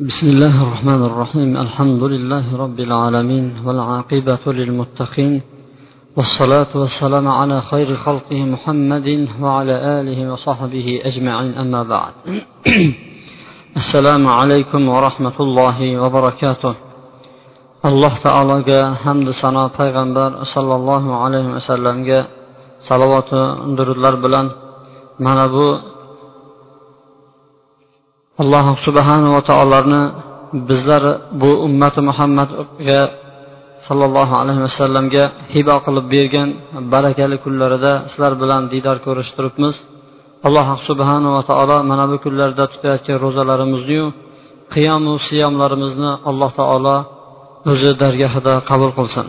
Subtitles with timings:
[0.00, 5.42] بسم الله الرحمن الرحيم الحمد لله رب العالمين والعاقبة للمتقين
[6.16, 12.12] والصلاة والسلام على خير خلقه محمد وعلى آله وصحبه أجمعين أما بعد
[13.76, 16.74] السلام عليكم ورحمة الله وبركاته
[17.84, 22.20] alloh taologa hamdu sano payg'ambar sollallohu alayhi vasallamga
[22.88, 23.38] salovatu
[23.76, 24.46] durudlar bilan
[25.24, 25.66] mana bu
[28.42, 30.02] alloh subhanava taoloni
[30.68, 31.02] bizlar
[31.40, 33.00] bu ummati muhammadga
[33.86, 36.48] sollallohu alayhi vasallamga hibo qilib bergan
[36.92, 39.76] barakali kunlarida sizlar bilan diydor ko'rishib turibmiz.
[40.46, 44.00] Alloh subhanava taolo mana bu kunlarda tutayotgan ro'zalarimizni
[44.74, 46.96] qiyomu siyomlarimizni alloh taolo
[47.72, 49.26] o'zi dargohida qabul qilsin.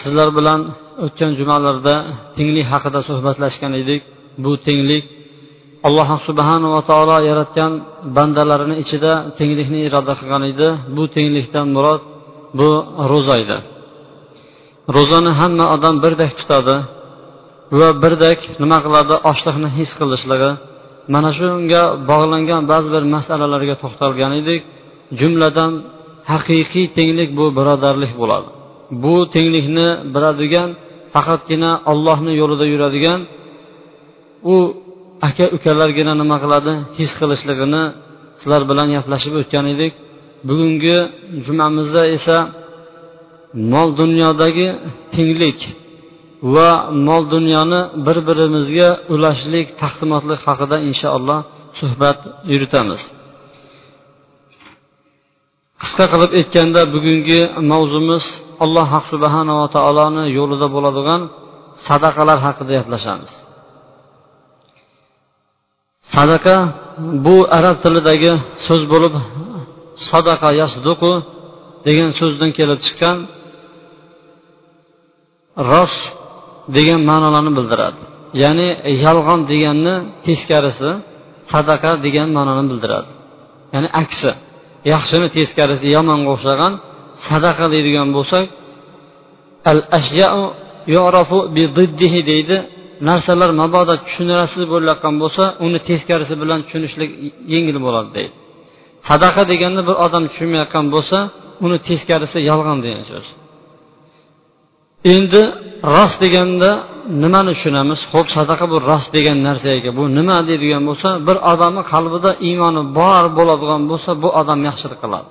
[0.00, 0.60] Sizlar bilan
[1.04, 1.94] o'tgan jumalarda
[2.36, 4.02] tenglik haqida suhbatlashgan edik.
[4.44, 5.04] Bu tenglik
[5.88, 7.72] alloh subhanava taolo yaratgan
[8.16, 10.68] bandalarini ichida tenglikni iroda qilgan edi.
[10.96, 12.02] Bu tenglikdan murod
[12.58, 12.70] bu
[13.12, 13.58] ro'za edi
[14.96, 16.76] ro'zani hamma odam birdek tutadi
[17.78, 19.14] va birdek nima qiladi?
[19.30, 20.50] Ochliqni his qilishligi.
[21.14, 24.62] Mana shunga bog'langan ba'zi bir masalalarga to'xtalgan edik.
[25.20, 25.72] Jumladan
[26.32, 28.48] haqiqiy tenglik bu birodarlik bo'ladi.
[29.02, 30.68] Bu tenglikni biladigan
[31.14, 33.20] faqatgina ollohni yo'lida yuradigan
[34.54, 34.56] u
[35.28, 36.72] aka ukalargina nima qiladi?
[36.98, 37.82] His qilishligini
[38.40, 39.92] sizlar bilan gaplashib o'tgan edik.
[40.48, 40.96] Bugungi
[41.46, 42.36] jumamizda esa
[43.72, 44.68] mol dunyodagi
[45.14, 45.58] tenglik
[46.54, 46.70] va
[47.06, 51.40] mol dunyoni bir birimizga ulashlik taqsimotlik haqida inshaalloh
[51.80, 52.18] suhbat
[52.52, 53.00] yuritamiz.
[55.82, 57.40] Qisqa qilib aytganda bugungi
[57.72, 58.24] mavzumiz
[58.64, 61.20] alloh subhanava taoloni yo'lida bo'ladigan
[61.86, 63.32] sadaqalar haqida gaplashamiz.
[66.14, 66.56] Sadaqa
[67.24, 68.32] bu arab tilidagi
[68.66, 69.14] so'z bo'lib
[70.10, 71.12] sadaqa yasduqu
[71.86, 73.16] degan so'zdan kelib chiqqan
[75.70, 76.00] rost
[76.76, 78.02] degan ma'nolarni bildiradi.
[78.42, 78.68] Ya'ni
[79.04, 79.94] yolg'on deganni
[80.26, 80.90] teskarisi
[81.52, 83.10] sadaqa degan ma'noni bildiradi.
[83.74, 84.30] Ya'ni aksi
[84.92, 86.72] yaxshini teskarisi yomonga o'xshagan
[87.28, 88.46] sadaqa deydigan bo'lsak
[89.72, 90.40] al ashyau
[90.96, 91.62] yorafu bi
[92.30, 92.56] deydi.
[93.08, 97.10] Narsalar mabodo tushunarsiz bo'layotgan bo'lsa uni teskarisi bilan tushunishlik
[97.54, 98.34] yengil bo'ladi deydi.
[99.08, 101.18] Sadaqa deganni bir odam tushunmayotgan bo'lsa
[101.64, 103.26] uni teskarisi yolg'on degan so'z.
[105.14, 105.42] Endi
[105.94, 106.70] rost deganda
[107.22, 108.00] nimani tushunamiz?
[108.12, 113.24] Ho'p sadaqa bu rost degan narsaga bu nima deydigan bo'lsa bir odamni qalbida iymoni bor
[113.38, 115.28] bo'ladigan bo'lsa bu odam yaxshilik qiladi.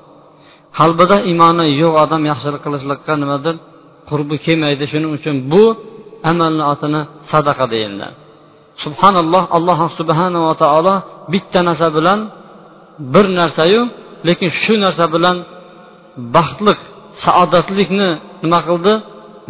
[0.79, 3.55] Qalbida iymoni yo'q odam yaxshilik qilishlikqa nimadir
[4.09, 4.83] qurbi kelmaydi.
[4.91, 5.63] Shuning uchun bu
[6.31, 8.15] amalni otini sadaqa deyiladi
[8.83, 10.95] subhanalloh alloh subhanava taolo
[11.33, 12.19] bitta narsa bilan
[13.13, 13.81] bir narsayu
[14.27, 15.37] lekin shu narsa bilan
[16.35, 16.79] baxtliq
[17.23, 18.09] saodatlikni
[18.43, 18.93] nima qildi?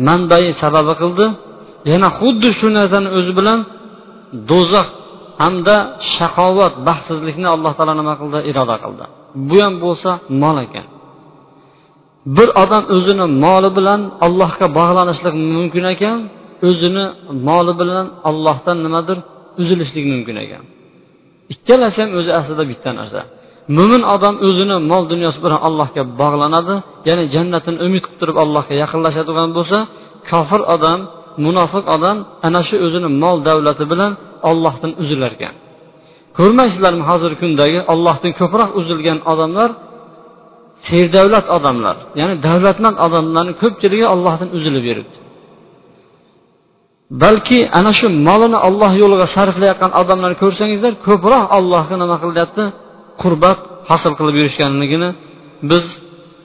[0.08, 1.26] Manbai sababi qildi.
[1.92, 3.60] Yana xuddi shu narsani o'zi bilan
[4.50, 4.88] do'zax
[5.42, 5.76] hamda
[6.16, 8.40] shaqovat baxtsizlikni alloh taolo nima qildi?
[8.50, 9.06] Iroda qildi.
[9.50, 10.88] Bu ham bo'lsa mol ekan.
[12.36, 16.18] Bir odam o'zini moli bilan allohga bog'lanishlik mumkin ekan.
[16.68, 17.06] O'zini
[17.48, 19.18] moli bilan ollohdan nimadir
[19.62, 20.64] uzilishlik mumkin ekan.
[21.54, 23.22] Ikkalasi ham o'zi aslida bitta narsa.
[23.78, 26.76] Mo'min odam o'zini mol dunyosi bilan allohga bog'lanadi
[27.08, 29.78] ya'ni jannatini umid qilib turib allohga yaqinlashadigan bo'lsa
[30.30, 31.00] kofir odam
[31.46, 34.12] munofiq odam ana shu o'zini mol davlati bilan
[34.50, 35.56] ollohdan uzilar ekan.
[36.38, 39.70] Ko'rmaysizlarmi hozirgi kundagi ollohdan ko'proq uzilgan odamlar?
[40.88, 45.18] Serdavlat odamlar ya'ni davlatmand odamlarni ko'pchiligi ollohdan uzilib yuribdi.
[47.24, 52.64] Balki ana shu molini olloh yo'liga sarflayotgan odamlarni ko'rsangizlar ko'proq allohga nima qilyapti
[53.22, 53.60] qurbat
[53.90, 55.10] hosil qilib yurishganligini
[55.72, 55.86] biz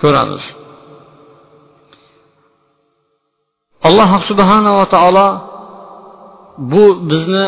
[0.02, 0.42] ko'ramiz.
[3.88, 5.28] Alloh subhanava taolo
[6.72, 7.46] bu bizni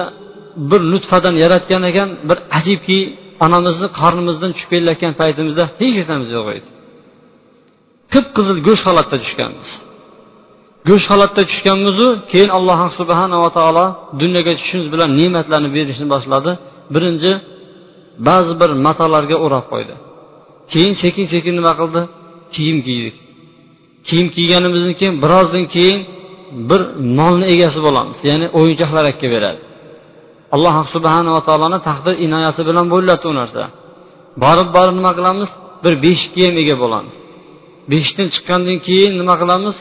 [0.70, 2.98] bir nutfadan yaratgan ekan bir ajibki
[3.46, 6.68] onamizni qornimizdan tushib kelayotgan paytimizda hech narsamiz yo'q edi.
[8.12, 9.70] Qip qizil go'sht holatda tushganmiz.
[10.88, 13.86] Go'sht holatda tushganmizu keyin alloh subhanava taolo
[14.20, 16.50] dunyoga tushishimiz bilan ne'matlarni berishni boshladi.
[16.94, 17.32] Birinchi
[18.28, 19.94] ba'zi bir matolarga o'rab qo'ydi.
[20.72, 22.00] Keyin sekin sekin nima qildi?
[22.54, 23.16] Kiyim kiydik.
[24.08, 26.00] Kiyim kiyganimizdan keyin birozdan keyin
[26.70, 26.80] bir
[27.18, 29.60] molni egasi bo'lamiz ya'ni o'yinchoqlar akka beradi.
[30.54, 33.62] Alloh subhanava taoloni taqdir inoyasi bilan bo'lyapti u narsa.
[34.42, 35.50] Borib borib nima qilamiz?
[35.84, 37.14] Bir beshikka ham ega bo'lamiz.
[37.92, 39.76] Beshikdan chiqqandan keyin nima qilamiz?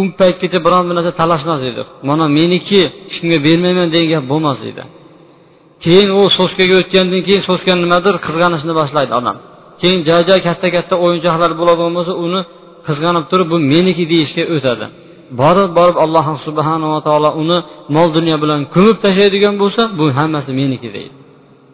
[0.00, 1.82] U paytgacha biron bir narsa talashmas edi.
[2.08, 4.82] Mana meniki hech kimga bermayman degan gap bo'lmas edi.
[5.84, 9.36] Keyin u soskaga o'tgandan keyin soska nimadir qizg'anishni boshlaydi odam
[9.80, 12.40] keyin joy joy katta katta o'yinchoqlar bo'ladigan bo'lsa uni
[12.86, 14.86] qizg'anib turib bu meniki deyishga o'tadi.
[15.40, 17.58] Borib borib alloh subhanava taolo uni
[17.96, 21.14] mol dunyo bilan ko'mib tashlaydigan bo'lsa bu hammasi meniki deydi.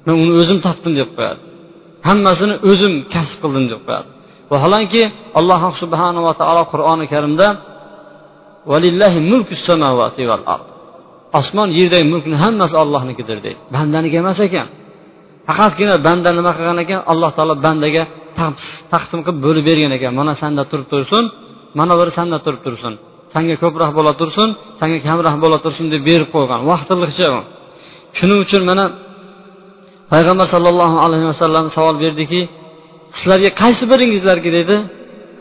[0.06, 1.40] Man uni o'zim topdim deb qo'yadi.
[2.08, 4.08] Hammasini o'zim kasb qildim deb qo'yadi.
[4.52, 5.02] Vaholanki
[5.38, 7.46] alloh subhanava taolo qur'oni karimda
[11.38, 13.60] osmon yerdagi mulkni hammasi ollohnikidir deydi.
[13.74, 14.66] Bandaniki emas ekan.
[15.48, 17.00] Faqatgina banda nima qilgan ekan?
[17.12, 18.02] Alloh taolo bandaga
[18.92, 20.12] taqsim qilib bo'lib bergan ekan.
[20.20, 21.24] Mana sanda turib tursin
[21.78, 22.94] mana biri sanda turib tursin.
[23.34, 24.48] Sanga ko'proq bo'la tursin
[24.80, 26.60] sanga kamroq bo'la tursin deb berib qo'ygan.
[26.70, 27.40] Vaqtliqcha u.
[28.18, 28.84] Shuning uchun mana
[30.12, 32.40] payg'ambar sollallohu alayhi vasallam savol berdiki
[33.16, 34.76] sizlarga qaysi biringizlarga dedi?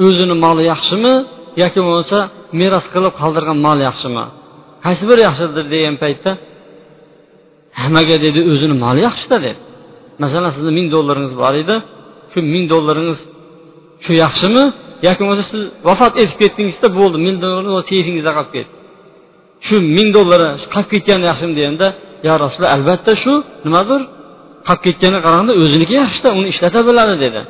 [0.05, 1.13] O'zini moli yaxshimi
[1.61, 2.19] yoki bo'lmasa
[2.59, 4.25] meros qilib qoldirgan mol yaxshimi?
[4.85, 6.31] Qaysi biri yaxshidir degan paytda
[7.81, 9.61] hammaga dedi o'zini moli yaxshida dedi
[10.23, 11.75] masalan sizni ming dollaringiz bor edi
[12.31, 13.19] shu ming dollaringiz
[14.03, 14.63] shu yaxshimi?
[15.07, 18.73] Yoki bo'lmasa siz vafot etib ketdingizda bo'ldi ming dollaringiz seyfingizda qolib ketdi.
[19.67, 21.87] Shu ming dollari qolib ketgani yaxshimi deganda
[22.27, 23.33] yo rasululloh albatta shu
[23.65, 24.01] nimadir
[24.67, 27.41] qolib ketganiga qaraganda o'ziniki yaxshida uni ishlata biladi dedi.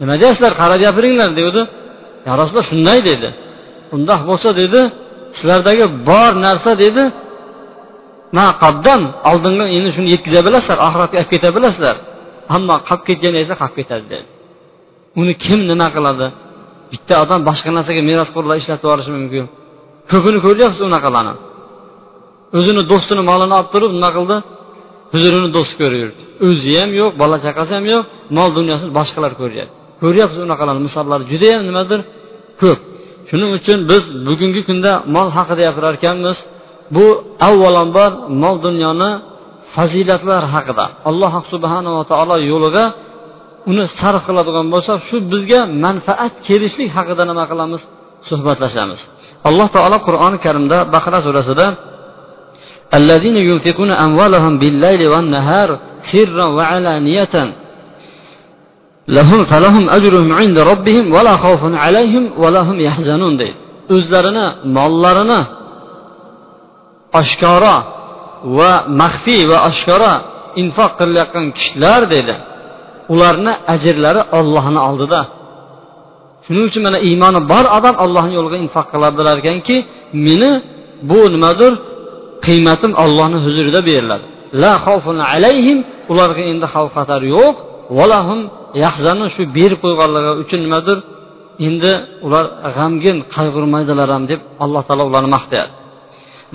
[0.00, 1.62] Nima deysizlar qarab gapiringlar degandi
[2.26, 3.28] yo rasululloh shunday dedi.
[3.94, 4.80] Undoq bo'lsa dedi
[5.36, 7.02] sizlardagi bor narsa dedi
[8.38, 11.96] maqabdan oldingi endi shuni yetkaza bilasizlar oxiratga olib keta bilasizlar.
[12.56, 14.26] Ammo qolib ketgan esa qolib ketadi dedi.
[15.20, 16.26] Uni kim nima qiladi?
[16.92, 19.44] Bitta odam boshqa narsaga merosxo'rlar ishlatib yuborishi mumkin.
[20.10, 21.34] Ko'pini ko'ryapsiz unaqalarni
[22.58, 24.36] o'zini do'stini molini olib turib nima qildi?
[25.14, 28.04] Huzurini do'st ko'raverdi o'zi ham yo'q bola chaqasi ham yo'q
[28.36, 29.74] mol dunyosini boshqalar ko'ryapti.
[30.02, 32.00] Ko'ryapsiz unaqalarni misollari judayam nimadir
[32.62, 32.80] ko'p
[33.29, 36.37] shuning uchun biz bugungi kunda mol haqida gapirar ekanmiz
[36.95, 37.05] bu
[37.49, 38.11] avvalambor
[38.43, 39.11] mol dunyoni
[39.75, 42.85] fazilatlar haqida alloh subhanava taolo yo'liga
[43.71, 47.81] uni sarf qiladigan bo'lsak shu bizga manfaat kelishlik haqida nima qilamiz
[48.29, 49.01] suhbatlashamiz
[49.49, 51.67] alloh taolo qur'oni karimda baqara surasida
[52.99, 55.69] الذين ينفقون أموالهم بالليل والنهار
[56.11, 57.35] سرا وعلانية
[59.16, 63.58] lahum falahum ajruhum inda robbihim vala xavfun alayhim vala hum yahzanun deydi.
[63.94, 64.46] O'zlarini
[64.76, 65.40] mollarini
[67.20, 67.76] oshkora
[68.58, 68.72] va
[69.02, 70.12] maxfiy va oshkora
[70.62, 72.34] infoq qilayotgan kishilar dedi
[73.12, 75.20] ularni ajrlari ollohni oldida.
[76.44, 79.76] Shuning uchun mana iymoni bor odam ollohni yo'liga infoq qilar bilar ekanki
[80.26, 80.50] meni
[81.10, 81.72] bu nimadir
[82.46, 84.26] qiymatim ollohni huzurida beriladi.
[84.62, 85.78] La xavfun alayhim
[86.12, 87.56] ularga endi xavf xatar yo'q.
[87.98, 88.40] Valahum
[88.84, 90.98] yahzanu shu berib qo'yganligi uchun nimadir?
[91.66, 91.92] Endi
[92.26, 92.44] ular
[92.76, 95.74] g'amgin qayg'urmaydilar ham deb alloh taolo ularni maqtayapti.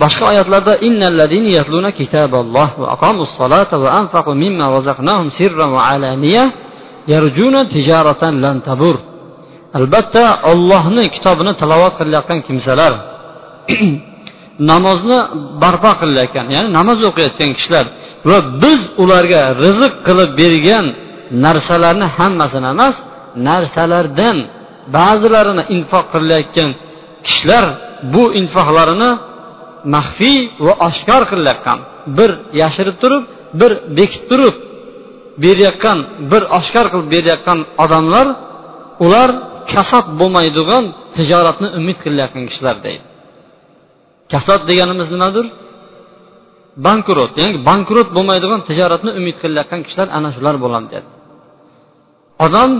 [0.02, 6.44] Boshqa oyatlarda innallazina yatluna kitaballoh va aqamus solata va anfaqu mimma razaqnahum sirran va alaniya
[7.12, 8.96] yarjuna tijaratan lan tabur.
[9.78, 12.92] Albatta ollohni kitobini tilovat qilayotgan kimsalar
[14.70, 15.18] namozni
[15.62, 17.86] barpo qilayotgan ya'ni namoz o'qiyotgan kishilar
[18.28, 20.86] va biz ularga rizq qilib bergan
[21.44, 22.96] narsalarni hammasini emas
[23.48, 24.36] narsalardan
[24.96, 26.70] ba'zilarini infoq qilayotgan
[27.26, 27.64] kishilar
[28.14, 29.10] bu infoqlarini
[29.94, 31.78] maxfiy va oshkor qilayotgan
[32.18, 32.30] bir
[32.60, 33.22] yashirib turib
[33.60, 34.54] bir bekitib turib
[35.44, 35.98] berayotgan
[36.30, 38.26] bir oshkor qilib berayotgan odamlar
[39.04, 39.30] ular
[39.72, 40.84] kasod bo'lmaydigan
[41.16, 43.04] tijoratni umid qilayotgan kishilar deydi.
[44.32, 45.46] Kasod deganimiz nimadir?
[46.86, 51.08] Bankrot ya'ni bankrot bo'lmaydigan tijoratni umid qilayotgan kishilar ana shular bo'ladi dedi
[52.44, 52.70] odam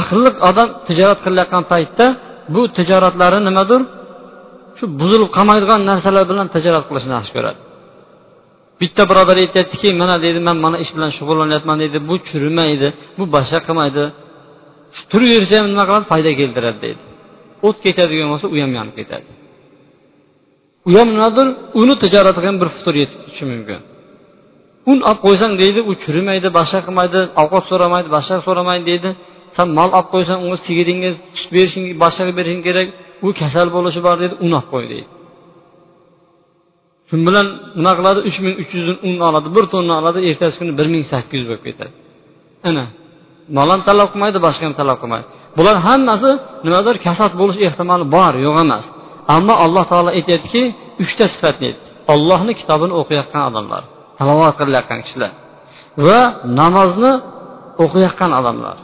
[0.00, 2.06] aqlli odam tijorat qilayotgan paytda
[2.54, 3.80] bu tijoratlari nimadir?
[4.78, 7.60] Shu buzilib qolmaydigan narsalar bilan tijorat qilishni yaxshi ko'radi.
[8.80, 12.88] Bitta birodar aytyaptiki mana deydi man mana ish bilan shug'ullanyapman deydi bu chirimaydi
[13.18, 14.04] bu boshqa qilmaydi.
[15.10, 16.04] Turaversa ham nima qiladi?
[16.12, 17.02] Foyda keltiradi deydi.
[17.66, 19.28] O't ketadigan bo'lsa u ham yonib ketadi.
[20.88, 21.46] U ham nimadir
[21.80, 23.80] uni tijoratiga ham bir futur yetib ketishi mumkin.
[24.90, 29.10] Un olib qo'ysang deydi u chirimaydi boshqa qilmaydi ovqat so'ramaydi boshqa so'ramaydi deydi.
[29.56, 31.10] San mol olib qo'ysang unga sigiringga
[31.40, 32.88] sut berishing boshqaga berishing kerak.
[33.26, 35.08] U kasal bo'lishi bor deydi un olib qo'y deydi.
[37.08, 37.46] Shu bilan
[37.78, 38.20] nima qiladi?
[38.28, 41.48] Uch ming uch yuz un oladi bir tonna oladi ertasi kuni bir ming sakkiz yuz
[41.50, 41.92] bo'lib ketadi.
[42.68, 42.84] Ana
[43.56, 45.26] mol ham talab qilmaydi boshqa ham talab qilmaydi.
[45.58, 46.30] Bular hammasi
[46.66, 48.84] nimadir kasal bo'lish ehtimoli bor yo'q emas.
[49.36, 50.62] Ammo alloh taolo aytyaptiki
[51.04, 51.84] uchta sifatni aytdi.
[52.12, 53.82] Ollohni kitobini o'qiyotgan odamlar.
[54.28, 55.32] Halovat qilayotgan kishilar.
[56.06, 56.20] Va
[56.60, 57.12] namozni
[57.84, 58.76] o'qiyotgan odamlar.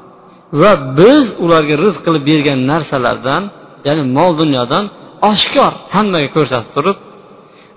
[0.60, 3.42] Va biz ularga rizq qilib bergan narsalardan
[3.86, 4.84] ya'ni mol dunyodan
[5.30, 6.96] oshkor hammaga ko'rsatib turib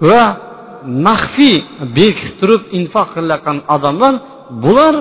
[0.09, 0.23] va
[1.07, 1.55] maxfiy
[1.97, 4.13] berkitib turib infoq qilayotgan odamlar
[4.63, 4.95] bular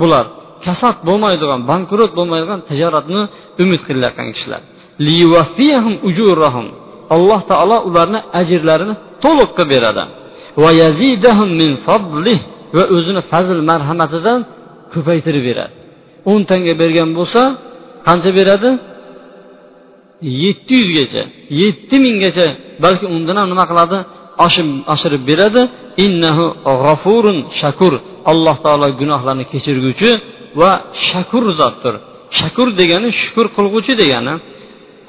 [0.00, 0.26] bular
[0.64, 3.22] kasod bo'lmaydigan bankrot bo'lmaydigan tijoratni
[3.62, 4.62] umid qilayotgan kishilar.
[7.16, 10.04] Alloh taolo ularni ajrlarini to'liq qilib beradi.
[12.76, 14.40] Va o'zini fazl marhamatidan
[14.92, 15.74] ko'paytirib beradi.
[16.30, 17.42] o'n tanga bergan bo'lsa
[18.06, 18.70] qancha beradi?
[20.42, 21.22] Yetti yuzgacha
[21.60, 22.46] yetti minggacha
[22.84, 23.98] balki undan ham nima qiladi?
[24.94, 25.62] Oshirib beradi.
[26.04, 26.44] Innahu
[26.82, 27.92] g'ofurun shakur.
[28.30, 30.10] Alloh taolo gunohlarni kechirguvchi
[30.60, 30.70] va
[31.08, 31.94] shakur zotdir.
[32.38, 34.34] Shakur degani shukur qilg'uvchi degani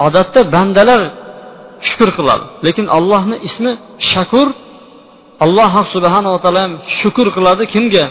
[0.06, 1.00] odatda bandalar
[1.88, 2.44] shukur qiladi.
[2.66, 3.72] Lekin allohni ismi
[4.12, 4.48] shakur
[5.44, 6.64] alloh subhanava taolo
[6.98, 7.62] shukur qiladi.
[7.74, 8.06] Kimga?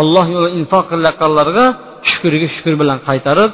[0.00, 1.64] Olloh yo'lida infoq qilayotganlarga
[2.10, 3.50] shukuriga shukur bilan qaytarib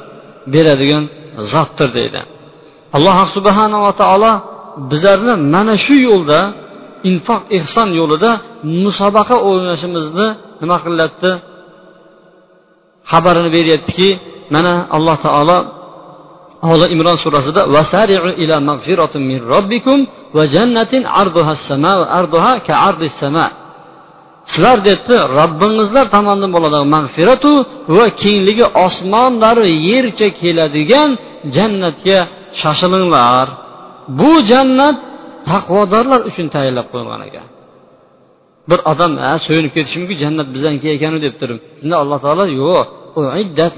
[0.53, 1.03] beradigan
[1.51, 2.21] zotdir deydi.
[2.97, 4.31] Alloh subhanava taolo
[4.91, 6.39] bizlarni mana shu yo'lda
[7.09, 8.31] infoq ehson yo'lida
[8.83, 10.27] musobaqa o'ynashimizni
[10.61, 11.31] nima qilyapti?
[13.11, 14.09] Xabarini beryaptiki
[14.55, 15.57] mana alloh taolo
[16.69, 19.99] oli imron surasida vasariu ila mag'firatin min robbikum
[20.35, 23.45] va jannatin arduha sama va arduha ka ardis sama
[24.51, 27.51] sizlar debdi robbingizlar tomonidan bo'ladigan mag'firatu
[27.97, 31.09] va kengligi osmonlari yercha keladigan
[31.55, 32.19] jannatga
[32.61, 33.47] shoshilinglar.
[34.19, 34.97] Bu jannat
[35.49, 37.47] taqvodorlar uchun tayyorlab qo'yilgan ekan.
[38.69, 42.87] Bir odam ha so'yinib ketishi mumkin jannat bizaniki ekanu deb turib shunda alloh taolo yo'q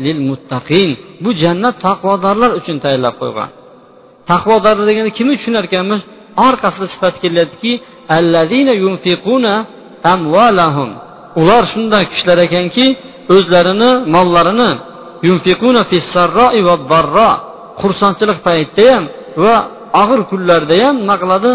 [0.05, 0.89] lil muttaqin
[1.23, 3.49] bu jannat taqvodorlar uchun tayyorlab qo'ygan
[4.31, 6.01] taqvodorlar degani kimni tushunar ekanmiz
[6.47, 7.71] orqasida sifat kelyaptiki
[11.41, 12.85] ular shunday kishilar ekanki
[13.35, 14.71] o'zlarini mollarini
[17.81, 19.03] xursandchilik paytida ham
[19.43, 19.55] va
[20.01, 21.51] og'ir kunlarda ham nima qiladi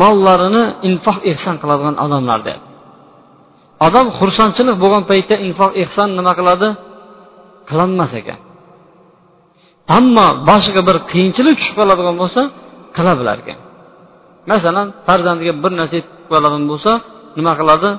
[0.00, 2.60] mollarini infoq ehson qiladigan odamlar deb
[3.86, 6.68] odam xursandchilik bo'lgan paytda infoq ehson nima qiladi?
[7.70, 8.40] Qilolmas ekan.
[9.98, 12.40] Ammo boshiga bir qiyinchilik tushib qoladigan bo'lsa
[12.96, 13.58] qila bilar ekan.
[14.50, 16.92] Masalan farzandiga bir narsa yetib qoladigan bo'lsa
[17.38, 17.90] nima qiladi?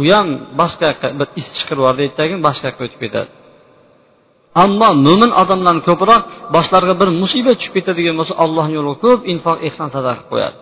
[0.00, 0.28] U ham
[0.60, 3.30] boshqa yoqqa bir is chiqirib yubordi ertagin boshqa yoqqa o'tib ketadi.
[4.64, 6.22] Ammo mo'min odamlarni ko'proq
[6.54, 10.56] boshlariga bir musibat tushib ketadigan bo'lsa allohni yo'liga ko'p infoq ehson sadaqa qilib qo'yadi.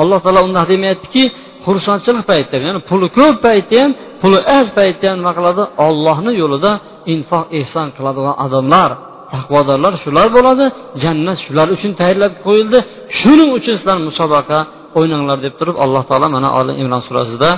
[0.00, 1.22] Alloh taolo undaq demayaptiki
[1.66, 6.72] xursandchilik paytida ya'ni puli ko'p paytda ham puli oz paytda nima qiladi ollohni yo'lida
[7.14, 8.90] infoq ehson qiladigan odamlar.
[9.34, 10.64] Taqvodorlar shular bo'ladi
[11.02, 12.78] jannat shular uchun tayyorlab qo'yildi.
[13.18, 14.58] Shuning uchun sizlar musobaqa
[14.98, 17.50] o'ynanglar deb turib alloh taolo mana oli imron surasida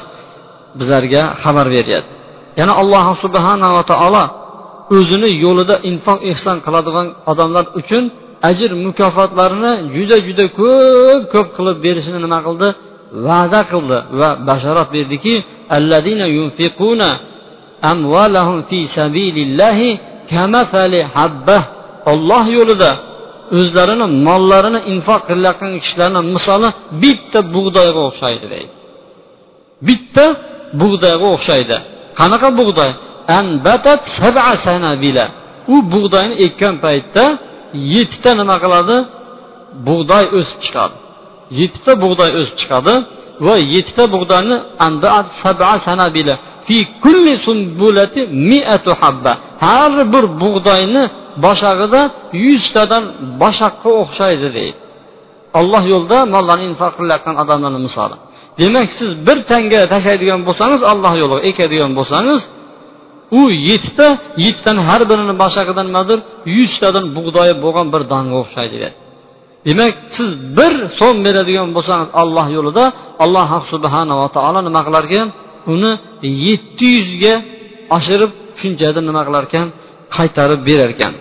[0.78, 2.12] bizlarga xabar beryapti.
[2.60, 4.24] Yana alloh subhanava taolo
[4.96, 8.04] o'zini yo'lida infoq ehson qiladigan odamlar uchun
[8.50, 12.68] ajr mukofotlarini juda juda ko'p ko'p qilib berishini nima qildi?
[13.26, 15.34] Va'da qildi va bashorat berdiki
[15.76, 17.10] alladina yunfiquna
[17.92, 19.90] amvalahum fi sabilillahi
[20.32, 21.62] kamathali habbah
[22.12, 22.90] olloh yo'lida
[23.58, 26.68] o'zlarini mollarini infoq qilayotgan kishilarni misoli
[27.02, 28.72] bitta bug'doyga o'xshaydi deydi.
[29.88, 30.24] Bitta
[30.80, 31.76] bug'doyga o'xshaydi.
[32.20, 32.90] Qanaqa bug'doy?
[35.74, 37.24] U bug'doyni ekkan paytda
[37.94, 38.96] yettita nima qiladi?
[39.86, 40.96] Bug'doy o'sib chiqadi.
[41.58, 42.94] Yettita bug'doy o'sib chiqadi
[43.46, 44.56] va yettita bug'doyni
[49.64, 51.02] har bir bug'doyni
[51.44, 52.00] boshag'ida
[52.46, 53.04] yuztadan
[53.42, 54.78] boshaqqa o'xshaydi deydi.
[55.58, 58.16] Alloh yo'lida mollarni infoq qilayotgan odamlarni misoli.
[58.60, 62.40] Demak siz bir tanga tashlaydigan bo'lsangiz alloh yo'liga ekadigan bo'lsangiz
[63.40, 64.08] u yettita
[64.44, 66.18] yettitani har birini boshag'ida nimadir
[66.56, 68.96] yuztadan bug'doyi bo'lgan bir donga o'xshaydi dedi
[69.66, 72.84] demak siz bir so'm beradigan bo'lsangiz alloh yo'lida
[73.24, 75.28] alloh subhanava taolo nima qilar ekan
[75.72, 75.92] uni
[76.46, 77.34] yetti yuzga
[77.96, 79.66] oshirib shunchada nima qilar ekan
[80.16, 81.12] qaytarib berar ekan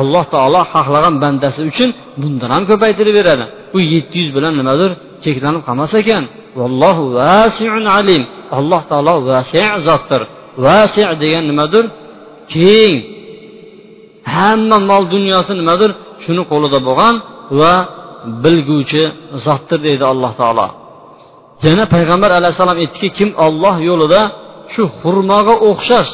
[0.00, 3.44] alloh taolo xohlagan bandasi uchun bundan ham ko'paytirib beradi.
[3.76, 4.90] U yetti yuz bilan nimadir
[5.24, 6.24] cheklanib qolmas ekan.
[6.60, 8.22] Vallohu vasiun alim.
[8.58, 10.22] Alloh taolo vasi zotdir.
[10.64, 11.84] Vasi degan nimadir
[12.52, 12.96] keng
[14.34, 15.90] hamma mol dunyosi nimadir
[16.24, 17.14] shuni qo'lida bo'lgan
[17.60, 17.74] va
[18.44, 19.02] bilguvchi
[19.46, 20.66] zotdir deydi alloh taolo.
[21.66, 24.20] Yana payg'ambar alayhissalom aytdiki kim olloh yo'lida
[24.72, 26.10] shu xurmoga o'xshash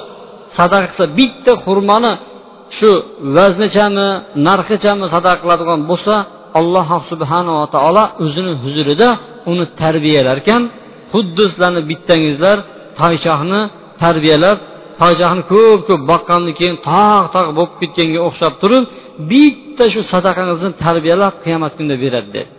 [0.59, 2.13] sadaqa qilsa bitta xurmoni
[2.77, 2.91] shu
[3.37, 4.09] vaznichami
[4.49, 6.15] narxichami sadaqa qiladigan bo'lsa
[6.61, 9.09] alloh subhanava taolo o'zini huzurida
[9.51, 10.63] uni tarbiyalar ekan
[11.13, 12.59] xuddi sizlarni bittangizlar
[13.01, 13.61] toychoqni
[14.03, 14.59] tarbiyalab
[15.01, 18.83] toychoqni ko'p ko'p boqqandan keyin tog' tog' bo'lib ketganga o'xshab turib
[19.31, 22.51] bitta shu sadaqangizni tarbiyalab qiyomat kunida beradi dedi.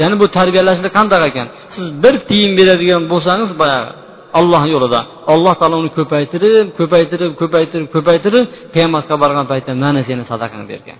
[0.00, 1.46] Ya'ni bu tarbiyalashni qandaq ekan?
[1.74, 3.90] Siz bir tiyin beradigan bo'lsangiz boyagi
[4.38, 5.00] alloh yo'lida.
[5.32, 8.44] Alloh taolo uni ko'paytirib ko'paytirib ko'paytirib ko'paytirib
[8.74, 10.98] qiyomatga borgan paytda mana seni sadaqang bergan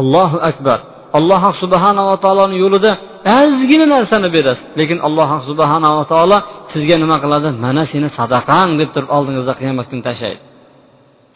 [0.00, 0.78] allohu akbar.
[1.18, 2.92] Alloh subhanava taoloni yo'lida
[3.38, 4.64] ozgina narsani berasiz.
[4.78, 6.38] Lekin alloh subhanava taolo
[6.72, 7.48] sizga nima qiladi?
[7.64, 10.40] Mana seni sadaqang deb turib oldingizda qiyomat kuni tashlaydi.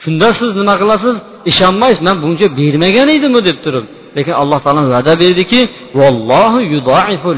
[0.02, 1.16] Shunda siz nima qilasiz?
[1.50, 3.84] Ishonmaysiz man buncha bermagan edimu deb turib.
[4.16, 5.60] Lekin alloh taolo va'da berdiki
[6.00, 6.58] vallohu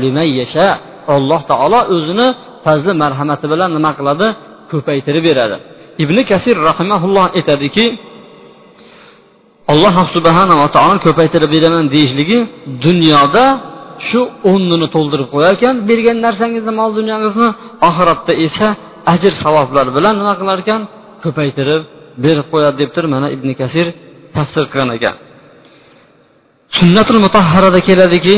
[0.05, 0.69] liman yasha.
[1.16, 2.26] Alloh taolo o'zini
[2.64, 4.26] fazli marhamati bilan nima qiladi?
[4.71, 5.57] Ko'paytirib beradi.
[6.05, 7.85] Ibn kasir rahimaulloh aytadiki
[9.73, 12.38] alloh subhanava taolo ko'paytirib beraman deyishligi
[12.87, 13.44] dunyoda
[14.08, 14.20] shu
[14.50, 17.49] o'rnini to'ldirib qo'yar ekan bergan narsangizni mol dunyongizni
[17.88, 18.68] oxiratda esa
[19.12, 20.80] ajr savoblar bilan nima qilar ekan?
[21.25, 21.82] Ko'paytirib
[22.25, 23.87] berib qo'yadi deb turib mana ibn kasir
[24.37, 25.14] tafsir qilgan ekan.
[26.78, 28.37] Sunnatul mutahharada keladiki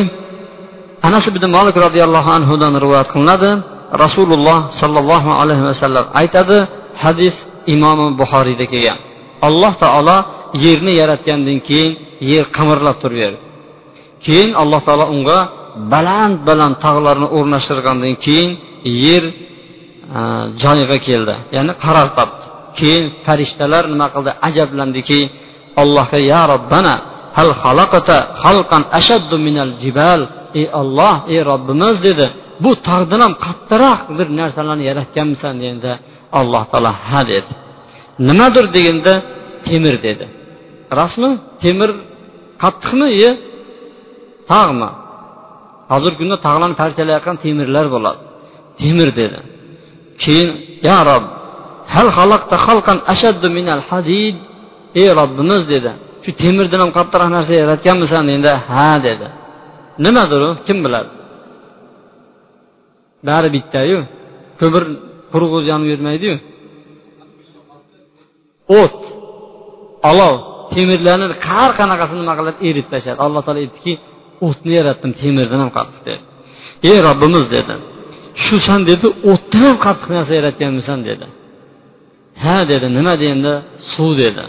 [1.08, 3.50] anas ibn molik roziyallohu anhudan rivoyat qilinadi.
[4.04, 6.58] Rasululloh sollallohu alayhi vasallam aytadi
[7.02, 7.34] hadis
[7.74, 8.98] imomi buxoriyda kelgan.
[9.48, 10.16] Alloh taolo
[10.64, 11.92] yerni yaratgandan keyin
[12.30, 13.48] yer qimirlab turaverdi
[14.24, 15.38] keyin alloh taolo unga
[15.92, 18.50] baland baland tog'larni o'rnashtirgandan keyin
[19.04, 19.34] yer e,
[20.62, 21.34] joyiga keldi.
[21.56, 22.44] Ya'ni qaror topdi
[22.78, 24.30] keyin farishtalar nima qildi?
[24.48, 25.20] Ajablandiki
[25.82, 26.94] allohga ya robbana
[27.38, 30.20] hal xalaqata xalqan ashaddu minal jibal?
[30.60, 32.26] Ey olloh ey robbimiz dedi.
[32.64, 35.54] Bu tog'dan ham qattiqroq bir narsalarni yaratganmisan?
[35.62, 35.92] deganda
[36.40, 37.52] alloh taolo ha dedi.
[38.28, 39.12] Nimadir deganda
[39.66, 40.24] temir dedi.
[41.00, 41.30] Rasmi
[41.62, 41.90] temir
[42.62, 43.30] qattiqmi yo
[44.50, 44.90] tog'mi
[45.92, 48.20] hozirgi kunda tog'larni parchalayotgan temirlar bo'ladi.
[48.80, 49.38] Temir dedi.
[50.22, 50.50] Keyin
[50.88, 51.24] ya rob
[51.94, 54.36] hal xalaqta xalqan ashaddu minal hadid?
[55.00, 55.90] Ey robbimiz dedi.
[56.24, 58.24] Shu temirdan ham qattiqroq narsa yaratganmisan?
[58.36, 59.28] Endi ha dedi.
[60.04, 60.50] Nimadir u?
[60.66, 61.10] Kim biladi?
[63.28, 63.98] Bari bittayu.
[64.60, 64.84] Ko'mir
[65.32, 66.34] quruq o'zi yonib yurmaydiyu.
[68.80, 68.98] O't
[70.10, 70.34] olov.
[70.74, 72.58] Temirlarni har qanaqasini nima qiladi?
[72.68, 73.18] Eritib tashladi.
[73.26, 73.92] Alloh taolo aytdiki
[74.46, 76.22] o'tni yaratdim temirdan ham qattiq dedi.
[76.90, 77.74] Ey robbimiz dedi
[78.44, 81.26] shu san dedi o'tdan ham qattiq narsa yaratganmisan dedi.
[82.44, 83.52] Ha dedi nima endi
[83.92, 84.44] suv dedi.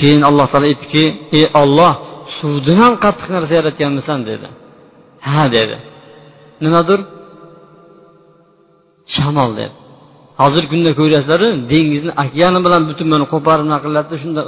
[0.00, 1.04] Keyin alloh taolo aytdiki
[1.38, 1.92] ey olloh
[2.38, 4.48] suvdan ham qattiq narsa yaratganmisan dedi.
[5.28, 5.76] Ha dedi.
[6.64, 7.00] Nimadir?
[9.14, 9.74] Shamol dedi.
[10.42, 14.14] Hozirgi kunda ko'ryapsizlaru dengizni okeani bilan butun buni qo'parib nima qilyapti?
[14.22, 14.42] Shunda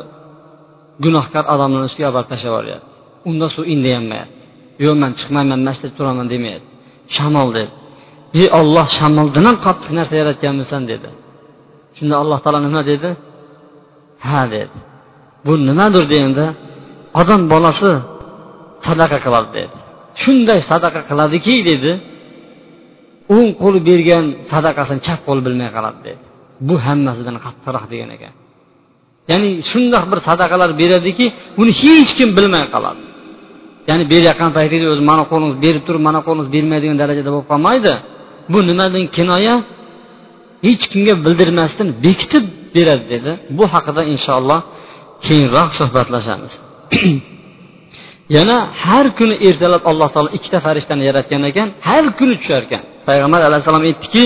[1.05, 2.89] gunohkor odamlarni ustiga olib tashlab yuboryapti
[3.29, 4.37] unda suv indayolmayapti
[4.85, 6.71] yo'q man chiqmayman masjidda turaman demayapti.
[7.17, 7.73] Shamol dedi
[8.41, 11.09] ey olloh shamoldan ham qattiq narsa yaratganmisan dedi.
[11.97, 13.11] Shunda alloh taolo nima dedi?
[14.27, 14.79] Ha dedi.
[15.45, 16.47] Bu nimadir deganda
[17.21, 17.91] odam bolasi
[18.87, 19.77] sadaqa qiladi dedi.
[20.23, 21.93] Shunday sadaqa qiladiki dedi
[23.35, 26.21] o'ng qo'li bergan sadaqasini chap qo'li bilmay qoladi dedi.
[26.69, 28.35] Bu hammasidan qattiqroq degan ekan.
[29.31, 31.27] Ya'ni shundoq bir sadaqalar beradiki
[31.59, 33.03] buni hech kim bilmay qoladi.
[33.89, 37.93] Ya'ni berayotgan paytingda o'zi mana qo'lingiz berib turib mana qo'lingiz bermaydigan darajada bo'lib qolmaydi.
[38.53, 39.55] Bu nimadan kinoya?
[40.67, 42.45] Hech kimga bildirmasdan bekitib
[42.77, 43.31] beradi dedi.
[43.59, 44.61] Bu haqida inshaalloh
[45.27, 46.53] keyinroq suhbatlashamiz.
[48.37, 53.41] Yana har kuni ertalab alloh taolo ikkita farishtani yaratgan ekan har kuni tushar ekan payg'ambar
[53.49, 54.23] alayhissalom aytdiki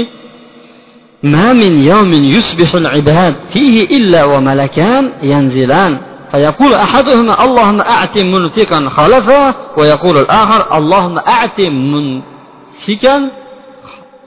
[1.23, 5.97] ما من يوم يصبح العباد فيه إلا وملكان ينزلان
[6.31, 13.15] فيقول أحدهما اللهم أعط منفقا خلفا ويقول الآخر اللهم أعط ممسكا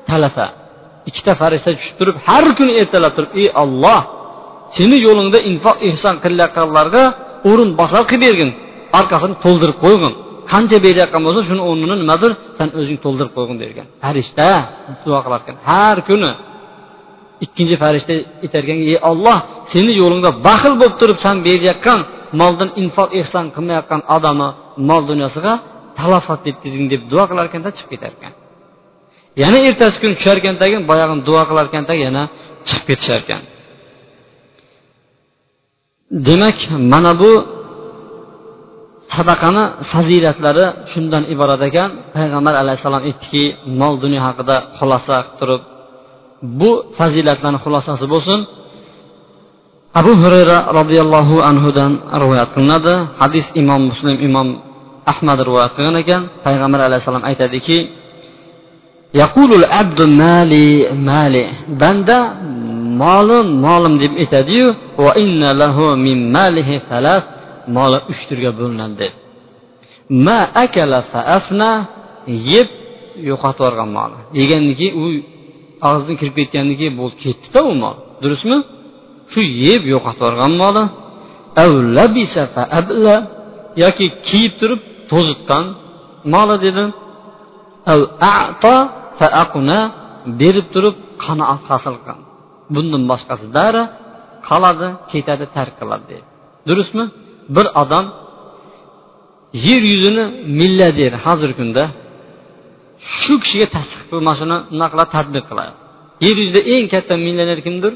[0.06, 0.48] تلفا
[1.08, 4.00] ikkita farishta tushib turib har kuni ertalab turib ey olloh
[4.76, 7.02] seni yo'lingda infoq ehson qilayotganlarga
[7.50, 8.50] o'rin bosar qilib bergin
[8.98, 10.12] orqasini to'ldirib qo'ygin
[10.52, 14.48] qancha berayotgan bo'lsa shuni o'rnini nimadir san o'zing to'ldirib qo'ygin dergan farishta
[15.04, 16.30] duo qilar ekan har kuni
[17.45, 18.13] ikkinchi farishta
[18.45, 19.37] aytarkanki ey olloh
[19.71, 21.99] seni yo'lingda baxil bo'lib turib san berayotgan
[22.41, 24.49] moldan infoq ehson qilmayotgan odamni
[24.89, 25.53] mol dunyosiga
[25.99, 28.33] talofat yetkazgin deb duo qilar ekanda chiqib ketar ekan
[29.41, 32.23] yana ertasi kuni tushar ekan tagin boyag'ini duo qilar ekan yana
[32.67, 33.41] chiqib ketishar ekan
[36.27, 36.57] demak
[36.93, 37.31] mana bu
[39.15, 41.89] sadaqani fazilatlari shundan iborat ekan.
[42.15, 43.43] Payg'ambar alayhissalom aytdiki
[43.81, 45.61] mol dunyo haqida xulosa qilib turib
[46.59, 48.39] bu fazilatlarni xulosasi bo'lsin.
[49.99, 52.93] Abu hurayra roziyallohu anhudan rivoyat qilinadi.
[53.21, 54.47] Hadis imom muslim imom
[55.11, 56.21] ahmad rivoyat qilgan ekan.
[56.45, 57.77] Payg'ambar alayhissalom aytadiki
[59.21, 60.67] yaqulul abdu mali
[61.09, 61.43] mali
[61.81, 62.19] banda
[63.03, 64.67] molim molim deb aytadiyu
[65.05, 67.23] va inna lahu min malihi salas
[67.75, 69.07] moli uch turga bo'linadi.
[70.25, 71.71] Ma akala fa afna
[72.51, 72.67] yeb
[73.29, 74.17] yo'qotib yuborgan moli.
[74.39, 75.05] Yegandan keyin u
[75.87, 77.95] og'zidan kirib ketgandan keyin bo'ldi ketdida u mol.
[78.23, 78.57] Durustmi?
[79.31, 80.83] Shu yeb yo'qotib yuborgan moli.
[83.83, 85.65] Yoki kiyib turib to'zitgan
[86.33, 86.83] moli dedi
[90.41, 92.19] berib turib qanoat hosil qilgan
[92.73, 93.83] bundan boshqasi bari
[94.49, 96.27] qoladi ketadi tark qiladi deydi.
[96.69, 97.05] Durustmi?
[97.55, 98.05] Bir odam
[99.65, 100.25] yer yuzini
[100.59, 101.83] milliarder hozirgi kunda
[103.19, 105.73] shu kishiga tasdiq qilib mana shuni bunaqa qiladi tadbiq qiladi.
[106.25, 107.93] Yer yuzida eng katta millioner kimdir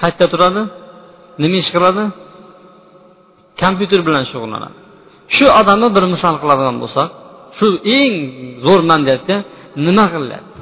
[0.00, 0.62] qayerda turadi
[1.42, 2.04] nima ish qiladi?
[3.62, 4.76] Kompyuter bilan shug'ullanadi.
[5.34, 7.08] Shu odamni bir misol qiladigan bo'lsak
[7.58, 7.66] shu
[7.98, 8.14] eng
[8.66, 9.36] zo'r mandiyatga
[9.86, 10.60] nima qilyapti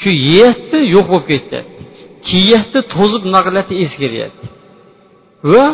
[0.00, 1.82] shu yeyapti yo'q bo'lib ketyapti
[2.28, 4.46] kiyyapti to'zib nima qilyapti eskiryapti.
[5.52, 5.66] Va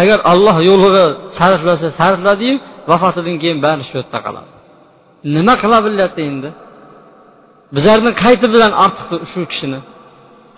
[0.00, 1.04] agar alloh yo'liga
[1.38, 2.54] sarflasa sarfladiyu
[2.90, 4.51] vafotidan keyin bari shu yerda qoladi.
[5.36, 6.50] Nima qila bilyapti endi?
[7.74, 9.80] Bizlarni qayti bilan ortiq shu kishini.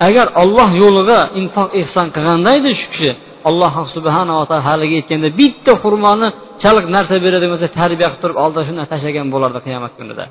[0.07, 3.11] Agar olloh yo'liga infoq ehson qilganda edi shu kishi
[3.49, 6.29] alloh subhanava taolo haligi aytganda bitta xurmoni
[6.63, 10.25] chaliq narsa beradigan bo'lsa tarbiya qilib turib oldida shunday tashlagan bo'lardi qiyomat kunida.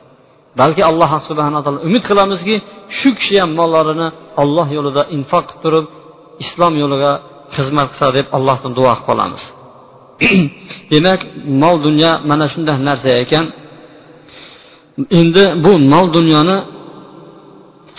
[0.59, 2.55] Balki alloh subhanaa taolo umid qilamizki
[2.99, 4.07] shu kishi ham mollarini
[4.43, 5.85] olloh yo'lida infoq qilib turib
[6.43, 7.11] islom yo'liga
[7.55, 9.43] xizmat qilsa deb allohdan duo qilib qolamiz.
[10.93, 11.21] Demak
[11.63, 13.45] mol dunyo mana shunday narsa ekan.
[15.19, 16.57] Endi bu mol dunyoni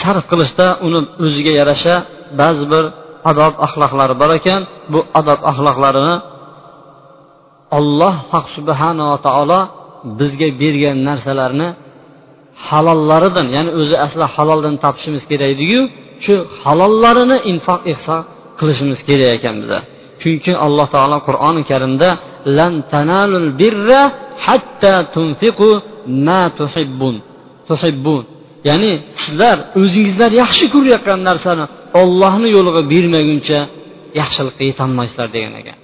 [0.01, 1.95] sarf qilishda uni o'ziga yarasha
[2.41, 2.85] ba'zi bir
[3.31, 4.61] adob axloqlari bor ekan.
[4.93, 6.17] Bu adob axloqlarini
[7.79, 8.15] olloh
[8.57, 9.61] subhanava taolo
[10.19, 11.69] bizga bergan narsalarni
[12.69, 15.81] halollaridan ya'ni o'zi asli haloldan topishimiz kerak ediyu
[16.25, 18.21] shu halollarini infoq ehson
[18.59, 19.79] qilishimiz kerak ekan biza.
[20.23, 22.09] Chunki alloh taolo qur'oni karimda
[22.58, 24.02] lan tanalul birra
[24.46, 25.70] hatta tunfiqu
[26.28, 27.15] ma tuhibbun
[27.70, 28.24] tuhibbun
[28.68, 31.65] ya'ni sizlar o'zingizlar yaxshi ko'rayotgan narsani
[32.02, 33.60] ollohni yo'liga bermaguncha
[34.22, 35.78] yaxshilikqa yetolmaysizlar degan ekan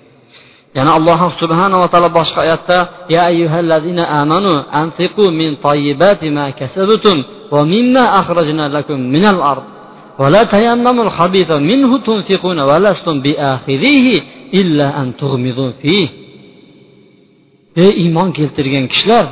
[0.77, 2.77] yana alloh subhanava taolo boshqa oyatda
[3.15, 7.17] ya ayyuhallazina amanu anfiqu min tayyibati ma kasabtum
[7.53, 9.65] va mimma akhrajna lakum minal ard
[10.19, 14.21] ولا تيمموا الخبيث منه تنفقون ولستم بآخذيه
[14.53, 16.07] إلا أن تغمضوا فيه
[17.84, 19.26] ey iymon keltirgan kishilar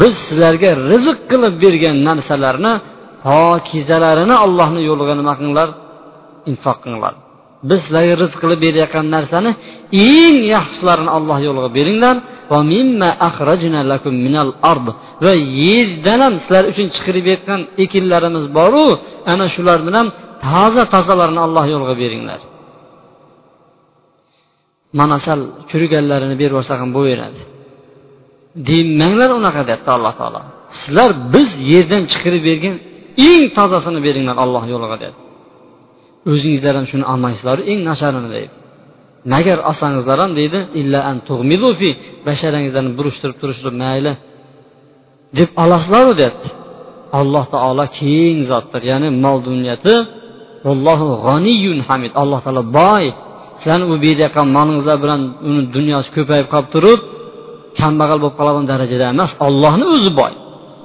[0.00, 2.72] biz sizlarga rizq qilib bergan narsalarni
[3.26, 5.68] pokizalarini allohni yo'liga nima qilinglar?
[6.50, 7.14] Infoq qilinglar.
[7.68, 9.50] Biz sizlarga rizq qilib berayotgan narsani
[10.12, 12.16] eng yaxshilarini alloh yo'liga beringlar.
[15.24, 18.86] Va yerdan ham sizlar uchun chiqarib bergan ekinlarimiz boru
[19.32, 20.06] ana shular bilan
[20.44, 22.40] toza tozalarini alloh yo'liga beringlar.
[24.98, 27.40] Mana sal churiganlarini berib yuborsa ham bo'laveradi.
[28.68, 30.40] Demanglar unaqa deyapti alloh taolo.
[30.78, 32.76] Sizlar biz yerdan chiqarib bergan
[33.28, 35.22] eng tozasini beringlar alloh yo'liga deyapti
[36.32, 38.54] o'zingizlar ham shuni olmaysizlar eng nasharini deydi
[39.32, 41.16] magar olsangizlar ham deydi illa an
[42.26, 44.12] basharangizlarni burishtirib turishtirib mayli.
[45.38, 46.48] Deb olasizlaru deyapti
[47.20, 48.82] alloh taolo keng zotdir.
[48.90, 49.94] Ya'ni mol dunyati
[51.88, 52.12] hamid.
[52.22, 53.04] Alloh taolo boy
[53.64, 57.00] sizlarni u berayotgan molingizlar bilan uni dunyosi ko'payib qolib turib
[57.80, 60.32] kambag'al bo'lib qoladigan darajada emas ollohni o'zi boy.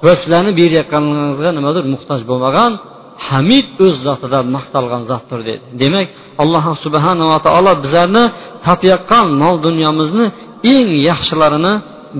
[0.05, 2.71] Va sizlarni berayotganingizga nimadir muhtoj bo'lmagan
[3.27, 5.65] hamid o'z zotida maqtalgan zotdir dedi.
[5.81, 6.07] Demak
[6.41, 8.23] alloh subhanava taolo bizlarni
[8.65, 10.25] topayotgan mol dunyomizni
[10.73, 11.73] eng yaxshilarini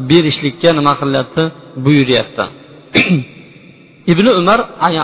[0.10, 1.44] berishlikka nima qilyapti?
[1.86, 2.46] Buyuryapti.
[4.12, 4.60] Ibn umar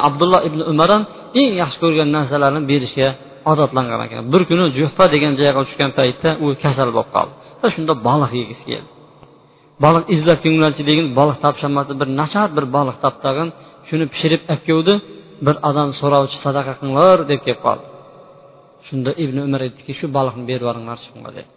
[0.07, 1.03] abdulloh ibn umar ham
[1.41, 3.09] eng yaxshi ko'rgan narsalarni berishga
[3.51, 4.23] odatlangan ekan.
[4.33, 7.33] Bir kuni juhfa degan joyga tushgan paytda u kasal bo'lib qoldi.
[7.61, 8.89] Va shunda baliq yegisi keldi.
[9.83, 10.81] Baliq izlab ko'ngilchi
[11.19, 13.49] baliq topisholmadi bir nachar bir baliq topdi tag'in
[13.87, 14.93] shuni pishirib olib keldi
[15.45, 17.85] bir odam so'rovchi sadaqa qilinglar deb kelib qoldi.
[18.87, 21.49] Shunda ibn umar aytdiki shu baliqni berib yuboringlarchi shunga dedi.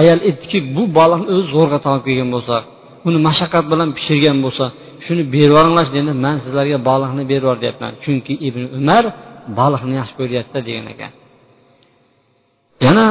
[0.00, 2.56] Ayol aytdiki bu baliqni o'zi zo'rg'a topib kelgan bo'lsa
[3.08, 4.64] uni mashaqqat bilan pishirgan bo'lsa
[5.06, 6.10] shuni berib yuboringlarchi dedi.
[6.24, 9.04] Man sizlarga baliqni berib yubor deyapman chunki ibn umar
[9.58, 11.12] baliqni yaxshi ko'ryapti degan ekan.
[12.86, 13.06] Yana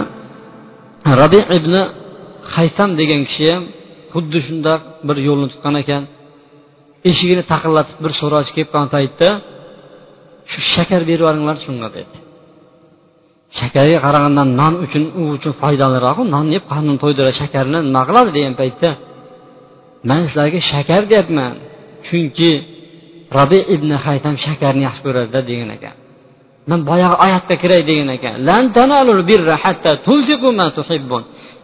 [1.22, 1.74] rabi ibn
[2.56, 3.63] haysam degan kishi ham
[4.13, 6.04] xuddi shundoq bir yo'lni tutgan ekan.
[7.10, 9.30] Eshigini taqillatib bir so'rovchi kelib qolgan paytda
[10.52, 12.17] shu shakar berib yuboringlar shunga dedi.
[13.60, 17.36] Shakarga qaraganda non uchun u uchun foydaliroqu nonni yeb qornini to'ydiradi?
[17.41, 18.89] Shakarni nima qiladi degan paytda
[20.10, 21.54] man sizlarga shakar deyapman
[22.08, 22.52] chunki
[23.38, 25.96] robi ibn haytam shakarni yaxshi ko'radida degan ekan.
[26.72, 28.34] Man boyagi oyatga kiray degan ekan.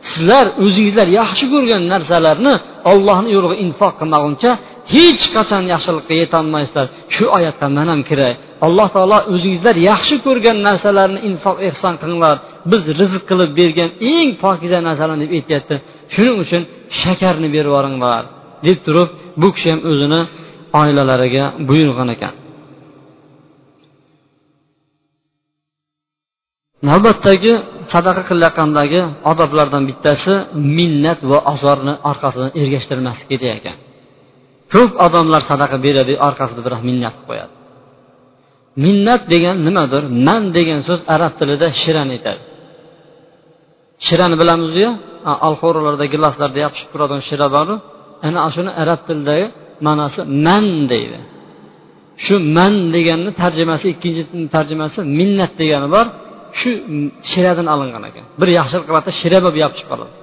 [0.10, 2.54] Sizlar o'zingizlar yaxshi ko'rgan narsalarni
[2.92, 4.52] ollohni yo'liga infoq qilmaguncha
[4.94, 6.86] hech qachon yaxshilikqa yetolmaysizlar.
[7.16, 8.34] Shu oyatga man ham kiray.
[8.66, 12.36] Alloh taolo o'zingizlar yaxshi ko'rgan narsalarni infoq ehson qilinglar.
[12.72, 15.76] Biz rizq qilib bergan eng pokiza narsalarni deb aytyapti.
[16.14, 16.62] Shuning uchun
[17.02, 18.24] shakarni berib yuboringlar
[18.68, 19.10] deb turib
[19.42, 20.22] bu kishi ham o'zini
[20.82, 22.34] oilalariga buyurgan ekan.
[26.90, 27.54] Navbatdagi
[27.94, 30.34] sadaqa qilayotgandagi odoblardan bittasi
[30.78, 33.78] minnat va ozorni orqasidan ergashtirmaslik edi ekan.
[34.74, 37.54] Ko'p odamlar sadaqa beradi orqasida biroq minnat qilib qo'yadi.
[38.86, 40.04] Minnat degan nimadir?
[40.28, 42.44] Man degan so'z arab tilida shiran aytadi
[44.06, 44.88] shirani bilamizku
[45.48, 47.76] alxo'rlarda giloslarda yopishib turadigan shira boru
[48.28, 49.46] ana shuni arab tilidagi
[49.88, 51.20] ma'nosi man deydi.
[52.24, 54.24] Shu man deganni tarjimasi ikkinchi
[54.56, 56.06] tarjimasi minnat degani bor.
[56.60, 58.26] Shu mm, shiradan olingan ekan.
[58.42, 60.14] Bir yaxshilik qiladida shira bo'lib yopishib qoladi.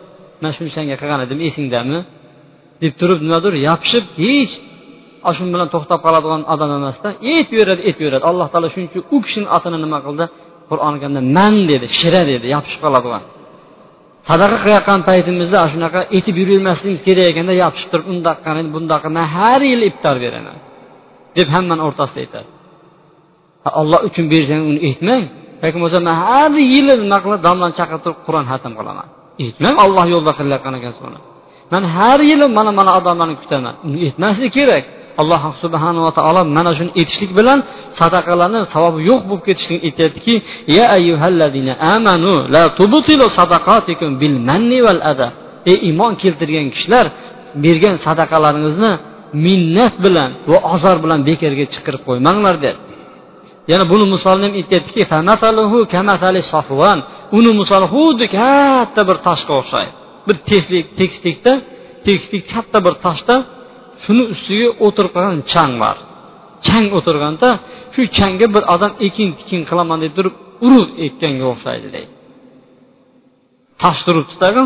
[0.43, 1.99] Man shuni senga qilgan edim esingdami?
[2.83, 4.53] deb turib nimadir yopishib hech
[5.37, 9.79] shu bilan to'xtab qoladigan odam emasda etib beradi, alloh taolo shuning uchun u kishini otini
[9.85, 10.25] nima qildi?
[10.71, 13.23] Qur'oni karimda man dedi shira dedi yopishib qoladigan.
[14.29, 19.61] Sadaqa qilayotgan paytimizda shunaqa etib yuravermasligimiz kerak ekanda yopishib turib undoq qani bundoq man har
[19.71, 20.59] yili iftor beraman
[21.39, 22.49] deb hammani o'rtasida aytadi.
[23.81, 25.23] Olloh uchun bersang uni aytmang
[25.69, 29.07] yoki bo'lmasa man har yili nima qilib domlani chaqirib turib qur'on hatm qilaman.
[29.45, 31.19] Aytmang olloh yo'lida qilayotgan ekansiz buni.
[31.73, 33.75] Man har yili mana mana odamlarni kutaman.
[33.87, 34.85] Uni aytmaslik kerak.
[35.23, 37.59] Alloh subhanava taolo mana shuni aytishlik bilan
[38.01, 40.35] sadaqalarni savobi yo'q bo'lib ketishligini aytyaptiki
[40.77, 45.29] ya ayyuhallazina amanu la tubtilu sadaqatikum bil manni val ada
[45.71, 47.07] ey iymon keltirgan kishilar
[47.65, 48.93] bergan sadaqalaringizni
[49.47, 52.79] minnat bilan va ozor bilan bekorga chiqarib qo'ymanglar dedi.
[53.73, 55.03] Yana buni misolini ham aytyaptiki
[57.39, 59.93] uni misoli xuddi katta bir toshga o'xshaydi.
[60.27, 61.53] Bir teslik tekislikda
[62.07, 63.35] tekislik katta bir toshda
[64.05, 65.97] shuni ustiga o'tirib qolgan chang bor.
[66.67, 67.49] Chang o'tirganda
[67.95, 70.35] shu changga bir odam ekin tikin qilaman deb turib
[70.67, 72.13] urug' ekkanga o'xshaydi deydi.
[73.83, 74.63] Tosh turibdi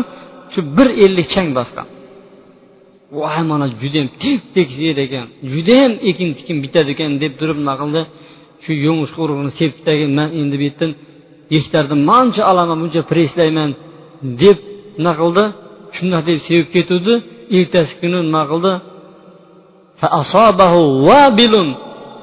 [0.53, 1.87] shu bir ellik chang bosgan.
[3.17, 7.75] Voy mana judayam tep tekis yer ekan judayam ekin tikin bitadi ekan deb turib nima
[7.81, 8.01] qildi?
[8.63, 10.91] Shu yo'ng'ish urug'ini sepdidagi man endi bu yerdan
[11.53, 13.71] gektarni mancha olaman buncha preslayman
[14.41, 14.57] deb
[14.97, 15.43] nima qildi?
[15.95, 17.13] Shundoq deb sevib ketuvdi.
[17.57, 18.73] Ertasi kuni nima qildi?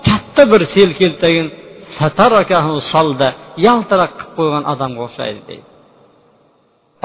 [0.08, 1.46] Katta bir sel keldi tagin
[2.92, 3.28] solda
[3.66, 5.66] yaltiroq qilib qo'ygan odamga o'xshaydi deydi.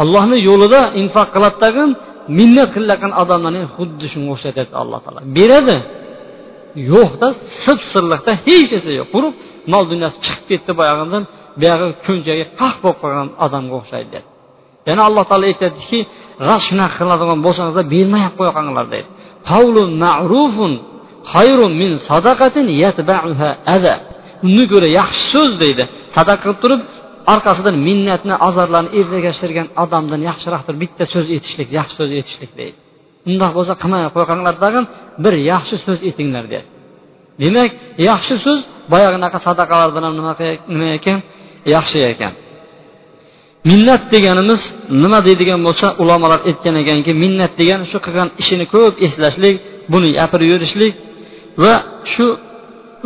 [0.01, 1.89] Allohni yo'lida infoq qiladi tagin
[2.37, 5.21] minnat qilayotgan odamlarni xuddi shunga o'xshatadi alloh taolo.
[5.37, 5.77] Beradi.
[6.93, 7.27] Yo'qda
[7.63, 9.07] sip sirliqda hech narsa yo'q.
[9.15, 9.33] Quruq
[9.73, 11.23] mol dunyosi chiqib ketdi boyag'idan
[11.61, 14.27] buyog'i ko'nchaga qah bo'lib qolgan odamga o'xshaydi dedi.
[14.89, 15.99] Yana alloh taolo aytyaptiki
[16.47, 19.09] rost shunaqa qiladigan bo'lsangizlar bermay qo'ya qolinglar deydi
[20.03, 20.73] ma'rufun
[21.81, 23.93] min sadaqatin yatba'uha ada
[24.45, 25.83] undan ko'ra yaxshi so'z deydi.
[26.17, 26.81] Sadaqa qilib turib
[27.33, 30.73] orqasidan minnatni azorlarni ergashtirgan odamdan yaxshiroqdir.
[30.83, 32.77] Bitta so'z aytishlik yaxshi so'z aytishlik deydi.
[33.29, 34.85] Undoq bo'lsa qilmay qo'yqanglar tag'in
[35.23, 36.71] bir yaxshi so'z aytinglar deyapti
[37.43, 37.71] demak
[38.09, 38.59] yaxshi so'z
[38.93, 40.13] boyaginaqa sadaqalardan ham
[40.73, 41.19] nima ekan?
[41.75, 42.33] Yaxshi ekan.
[43.69, 44.61] Minnat deganimiz
[45.03, 49.55] nima deydigan bo'lsa ulamolar aytgan ekanki minnat degani shu qilgan ishini ko'p eslashlik
[49.93, 50.93] buni gapirib yurishlik
[51.63, 51.73] va
[52.13, 52.25] shu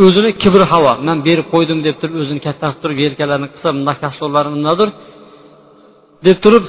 [0.05, 3.97] o'zini kibr havo man berib qo'ydim deb turib o'zini katta qilib turib yelkalarini qisib bundoq
[4.03, 4.89] kasblarni nimadir
[6.27, 6.63] deb turib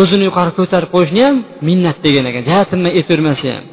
[0.00, 1.36] o'zini yuqori ko'tarib qo'yishni ham
[1.68, 2.42] minnat degan ekan.
[2.50, 3.64] Jahatimdan aytavermasa ham.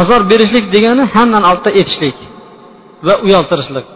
[0.00, 2.16] Azor berishlik degani hammani oldida aytishlik
[3.06, 3.86] va uyaltirishlik.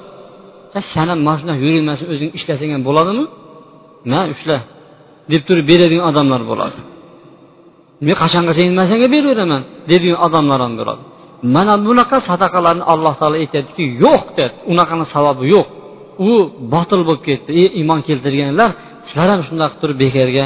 [0.92, 3.24] San ham mana shunaqa yurilmasin o'zing ishlasang ham bo'ladimi?
[4.10, 4.58] Ma ushla
[5.32, 6.78] deb turib beradigan odamlar bo'ladi.
[8.06, 11.02] Men qachongacha endi man senga beraveraman deydigan odamlar ham bo'ladi.
[11.54, 15.66] Mana bunaqa sadaqalarni alloh taolo aytyaptiki yo'q deyapti unaqani savobi yo'q.
[16.28, 16.30] U
[16.74, 18.70] botil bo'lib ketdi ey iymon keltirganlar
[19.08, 20.44] sizlar ham shundoq qilib turib bekorga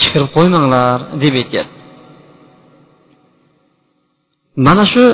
[0.00, 1.82] chiqirib qo'ymanglar deb aytyapti
[4.66, 5.04] mana shu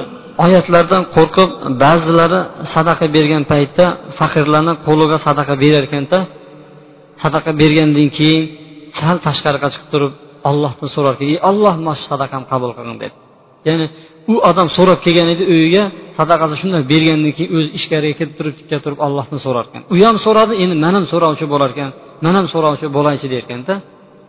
[0.44, 1.50] oyatlardan qo'rqib
[1.82, 2.40] ba'zilari
[2.74, 3.84] sadaqa bergan paytda
[4.18, 6.18] faqirlarni qo'liga sadaqa berar ekanda
[7.22, 8.44] sadaqa bergandan keyin
[9.00, 10.12] sal tashqariga chiqib turib
[10.50, 13.12] ollohdan so'rarkan ey olloh mana shu sadaqamni qabul qilgin deb
[13.68, 13.86] ya'ni
[14.32, 15.84] u odam so'rab kelgan edi uyiga
[16.18, 20.16] sadaqasini shunday bergandan keyin o'zi ichkariga kirib turib tikka turib ollohdan so'rar ekan u ham
[20.26, 21.90] so'radi endi man ham so'rovchi bo'lar ekan
[22.24, 23.74] man ham so'rovchi bo'laychi derkanda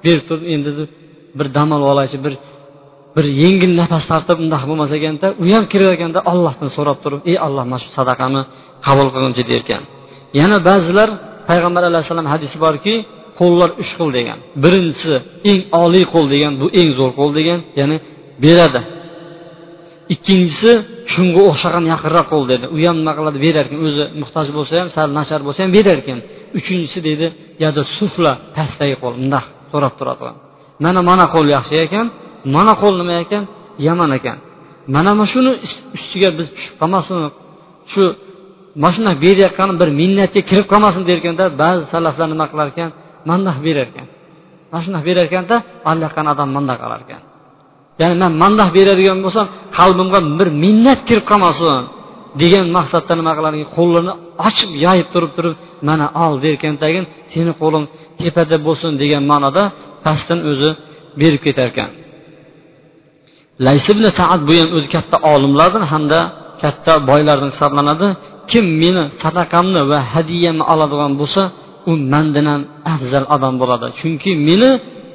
[0.03, 0.69] berib turib endi
[1.37, 2.33] bir dam olib olaychi bir
[3.15, 7.63] bir yengil nafas tortib undoq bo'lmas ekanda u ham kirayotganda ollohdan so'rab turib ey olloh
[7.71, 8.41] mana shu sadaqani
[8.85, 9.81] qabul qilginchi derkan.
[10.39, 11.09] Yana ba'zilar
[11.49, 12.93] payg'ambar alayhissalom hadisi borki
[13.39, 14.37] qo'llar uch xil degan.
[14.63, 15.15] Birinchisi
[15.51, 17.97] eng oliy qo'l degan bu eng zo'r qo'l degan ya'ni
[18.43, 18.81] beradi.
[20.13, 20.71] Ikkinchisi
[21.13, 22.65] shunga o'xshagan yaqinroq qo'l dedi.
[22.75, 23.37] U ham nima qiladi?
[23.45, 26.19] Berar ekan o'zi muhtoj bo'lsa ham sal nachar bo'lsa ham berar ekan
[26.57, 27.27] uchinchisi deydi
[27.63, 30.31] yada sufla pastdagi qo'l bundoq so'rab turadi
[30.83, 32.05] mana mana qo'l yaxshi ekan
[32.55, 33.43] mana qo'l nima ekan
[33.87, 34.37] yomon ekan.
[34.93, 35.51] Mana mana shuni
[35.97, 37.17] ustiga biz tushib qolmasin.
[37.91, 38.03] Shu
[38.81, 42.89] mana shunaqa berayotgani bir minnatga kirib qolmasin derkanda ba'zi salaflar nima qilar ekan?
[43.29, 44.07] Mandoq berar ekan.
[44.71, 45.55] Mana shunaqa berar ekanda
[45.91, 47.21] allaqqan odam mandoq qilar ekan.
[48.01, 49.45] Ya'ni man mandoq beradigan bo'lsam
[49.77, 51.73] qalbimga bir minnat kirib qolmasin
[52.41, 54.13] degan maqsadda nima qilar ekan qo'llarini
[54.47, 55.55] ochib yoyib turib turib
[55.87, 57.85] mana ol derkan tagin seni qo'ling
[58.19, 59.63] tepada bo'lsin degan ma'noda
[60.05, 60.69] pastdan o'zi
[61.19, 61.89] berib ketar ekan
[63.65, 66.19] lays ibn saad bu ham o'zi katta olimlardan hamda
[66.63, 68.07] katta boylardan hisoblanadi.
[68.51, 71.41] Kim meni sadaqamni va hadiyamni oladigan bo'lsa
[71.89, 72.61] u mandan ham
[72.93, 73.87] afzal odam bo'ladi.
[73.99, 74.69] Chunki meni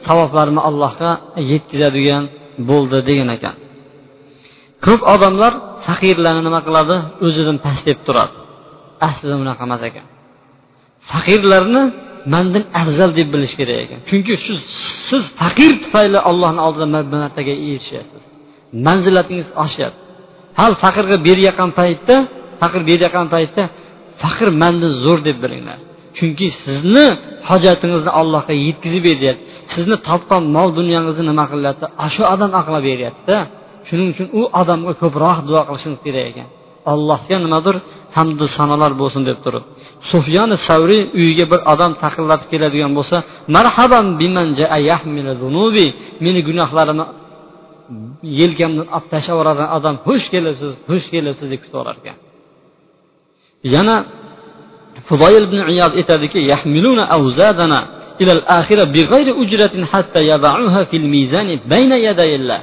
[0.07, 1.11] savoblarimni allohga
[1.53, 2.25] yetkazadigan
[2.71, 3.57] bo'ldi degan ekan.
[4.85, 5.53] Ko'p odamlar
[5.87, 6.97] faqirlarni nima qiladi?
[7.27, 8.35] O'zidan past deb turadi.
[9.09, 10.07] Aslida unaqa emas ekan.
[11.11, 11.83] Faqirlarni
[12.35, 13.99] mandan afzal deb bilish kerak ekan.
[14.09, 14.55] Chunki shu
[15.09, 16.87] siz faqir tufayli allohni oldida
[17.25, 18.23] martaga erishyapsiz
[18.87, 20.01] manzilatingiz oshyapti.
[20.61, 22.17] Hal faqirga berayotgan paytda
[22.61, 23.63] faqir berayotgan paytda
[24.23, 25.79] faqir mandan zo'r deb bilinglar.
[26.19, 27.07] Chunki sizni
[27.51, 29.45] hojatingizni allohga yetkazib beryapti.
[29.75, 31.85] Sizni topgan mol dunyangizni nima qilyapti?
[32.15, 33.39] Shu odam aqlab beryaptida.
[33.89, 36.49] Shuning uchun u odamga ko'proq duo qilishingiz kerak ekan.
[36.93, 37.77] Allohga nimadir
[38.18, 39.64] hamdu sanolar bo'lsin deb turib
[40.12, 43.18] sufyon savriy uyiga bir odam taqillatib keladigan bo'lsa
[43.56, 44.06] marhaban
[46.26, 47.06] meni gunohlarimni
[48.40, 52.18] yelkamdan olib tashlab yuboradigan odam xush kelibsiz xush kelibsiz deb kutib yuborar ekan
[53.76, 53.96] yana
[55.08, 57.82] fudoyil ibn iyod aytadiki yahmiluna awzadana
[58.22, 62.62] إلى الآخرة بغير أجرة حتى يضعوها في الميزان بين يدي الله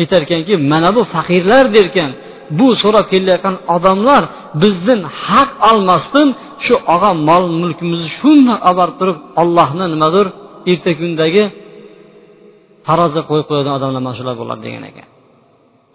[0.00, 2.10] aytarkanki mana bu faqirlar derkan
[2.59, 4.23] bu so'rab kelayotgan odamlar
[4.61, 6.27] bizdan haq olmasdan
[6.65, 10.25] shu og'a mol mulkimizni shundoq olib turib ollohni nimadir
[10.71, 11.43] erta kundagi
[12.87, 15.07] taroziga qo'yib qo'yadigan odamlar mana shular bo'ladi degan ekan.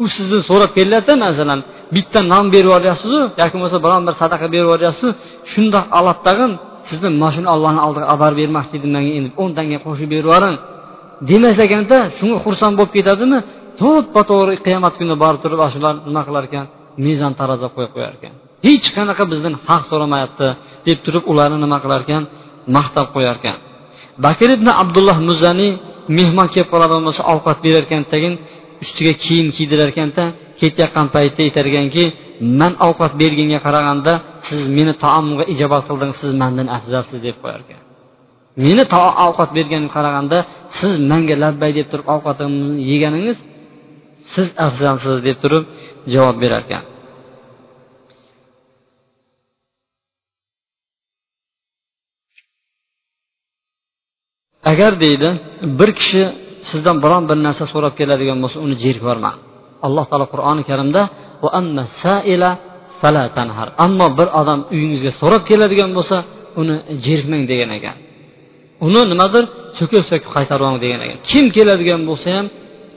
[0.03, 1.61] U sizni so'rab kelyapti masalan
[1.95, 5.11] bitta non berib yuboryapsizu yoki bo'lmasa biron bir sadaqa berib yuboryapsiz
[5.53, 6.53] shundoq oladi tag'in
[6.89, 10.27] sizni mana shuni ollohni oldiga olib borib bermoqchi edim manga endi o'n tanga qo'shib berib
[10.29, 10.57] yuboring.
[11.29, 13.39] Demas ekanda shunga xursand bo'lib ketadimi?
[13.81, 16.67] To'ppa to'g'ri qiyomat kuni borib turib shular nima qilar ekan?
[17.07, 18.33] Mezon taroziga qo'yib qo'yar ekan.
[18.67, 20.47] Hech qanaqa bizdan haq so'ramayapti
[20.87, 22.23] deb turib ularni nima qilar ekan?
[22.77, 23.57] Maqtab qo'yar ekan.
[24.25, 25.73] Bakir ibn abdulloh muzaniy
[26.19, 28.35] mehmon kelib qoladigan bo'lsa ovqat berar ekan tagin
[28.85, 30.25] ustiga kiyim kiydirar ekanda
[30.61, 32.05] ketayotgan paytda aytar ekanki
[32.61, 34.13] man ovqat berganga qaraganda
[34.47, 37.81] siz meni taomimga ijobat qildingiz siz mandan afzalsiz deb qo'yar ekan.
[38.67, 38.83] Meni
[39.27, 40.39] ovqat berganimga qaraganda
[40.79, 43.39] siz manga labbay deb turib ovqatimni yeganingiz
[44.35, 45.65] siz afzalsiz deb turib
[46.15, 46.85] javob berar ekan
[54.73, 55.29] agar deydi
[55.79, 56.23] bir kishi
[56.71, 59.03] sizdan biron bir narsa so'rab keladigan bo'lsa uni jerk
[59.87, 61.03] alloh taolo qur'oni karimda
[63.85, 66.17] ammo bir odam uyingizga so'rab keladigan bo'lsa
[66.61, 67.97] uni jerkmang degan ekan.
[68.87, 69.45] Uni nimadir
[69.79, 71.19] so'kib so'kib qaytarmang degan ekan.
[71.31, 72.47] Kim keladigan bo'lsa ham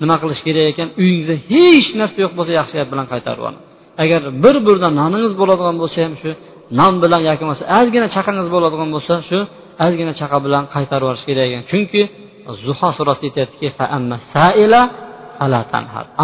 [0.02, 0.88] nima qilish kerak ekan?
[1.02, 3.62] Uyingizda hech narsa yo'q bo'lsa yaxshi gap bilan qaytarib yuboring
[4.04, 6.32] agar bir burda noningiz bo'ladigan bo'lsa ham shu
[6.80, 9.40] non bilan yoki bo'lmasa ozgina chaqangiz bo'ladigan bo'lsa shu
[9.86, 11.64] ozgina chaqa bilan qaytarib yuborish kerak ekan.
[11.72, 12.02] Chunki
[12.66, 13.68] zuho surasida aytyaptiki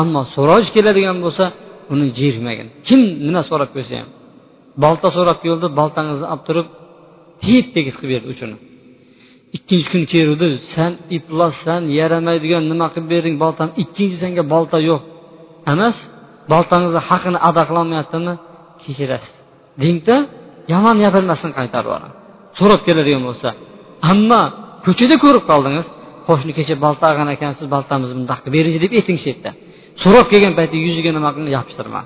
[0.02, 1.46] ammo so'rash keladigan bo'lsa
[1.94, 4.10] uni jermagin kim nima so'rab kelsa ham.
[4.84, 6.68] Bolta so'rab keldi boltangizni olib turib
[7.44, 8.56] tep tekis qilib berdi uchini.
[9.58, 10.48] Ikkinchi kun keluvdi.
[10.74, 13.72] San iflossan yaramaydigan nima qilib berding boltani?
[13.84, 15.02] Ikkinchi senga bolta yo'q.
[15.74, 15.96] Emas
[16.52, 18.34] boltangizni haqini ado qilolmayaptimi?
[18.84, 19.34] Kechirasiz.
[19.82, 20.16] Dengda
[20.74, 22.20] yomon gapirmasdan qaytarib yuboradi
[22.60, 23.50] so'rab keladigan bo'lsa.
[24.12, 24.42] Ammo
[24.86, 25.88] ko'chada ko'rib qoldingiz.
[26.28, 29.52] Qo'shni kecha bolta olgan ekansiz boltamizni bundoq qilib beringchi deb ayting shu yerda.
[30.04, 32.02] So'rab kelgan paytda yuziga nima qiling yopishtirma.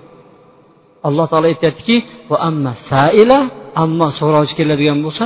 [1.07, 1.95] Alloh taolo aytyaptiki
[3.83, 5.25] ammo so'rovchi keladigan bo'lsa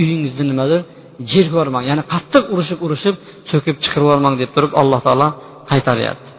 [0.00, 0.80] uyingizni nimadir
[1.32, 3.16] jerib yubormang ya'ni qattiq urishib urishib
[3.50, 5.28] so'kib chiqarib yubormang deb turib alloh taolo
[5.70, 6.30] qaytaryapti.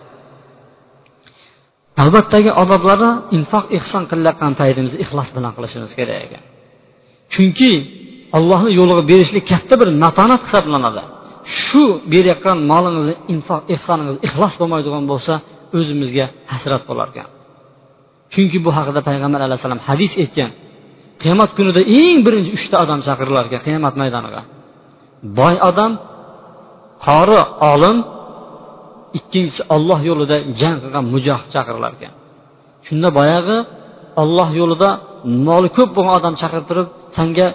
[1.99, 6.43] Navbatdagi odoblarni infoq ehson qilayotgan paytimizda ixlos bilan qilishimiz kerak ekan.
[7.33, 7.71] Chunki
[8.37, 11.03] allohni yo'liga berishlik katta bir matonat hisoblanadi.
[11.63, 11.83] Shu
[12.13, 15.33] berayotgan molingizni infoq ehsoningiz ixlos bo'lmaydigan bo'lsa
[15.77, 17.27] o'zimizga hasrat bo'lar ekan.
[18.33, 20.51] Chunki bu haqida payg'ambar alayhissalom hadis aytgan.
[21.23, 24.41] Qiyomat kunida eng birinchi uchta odam chaqirilar ekan qiyomat maydoniga.
[25.39, 25.91] Boy odam
[27.05, 27.39] qori
[27.73, 27.97] olim
[29.19, 32.13] ikkinchisi olloh yo'lida jang qilgan mujohid chaqirilar ekan
[32.87, 33.57] shunda boyag'i
[34.23, 34.89] olloh yo'lida
[35.47, 37.47] moli ko'p bo'lgan odam chaqirib turib sanga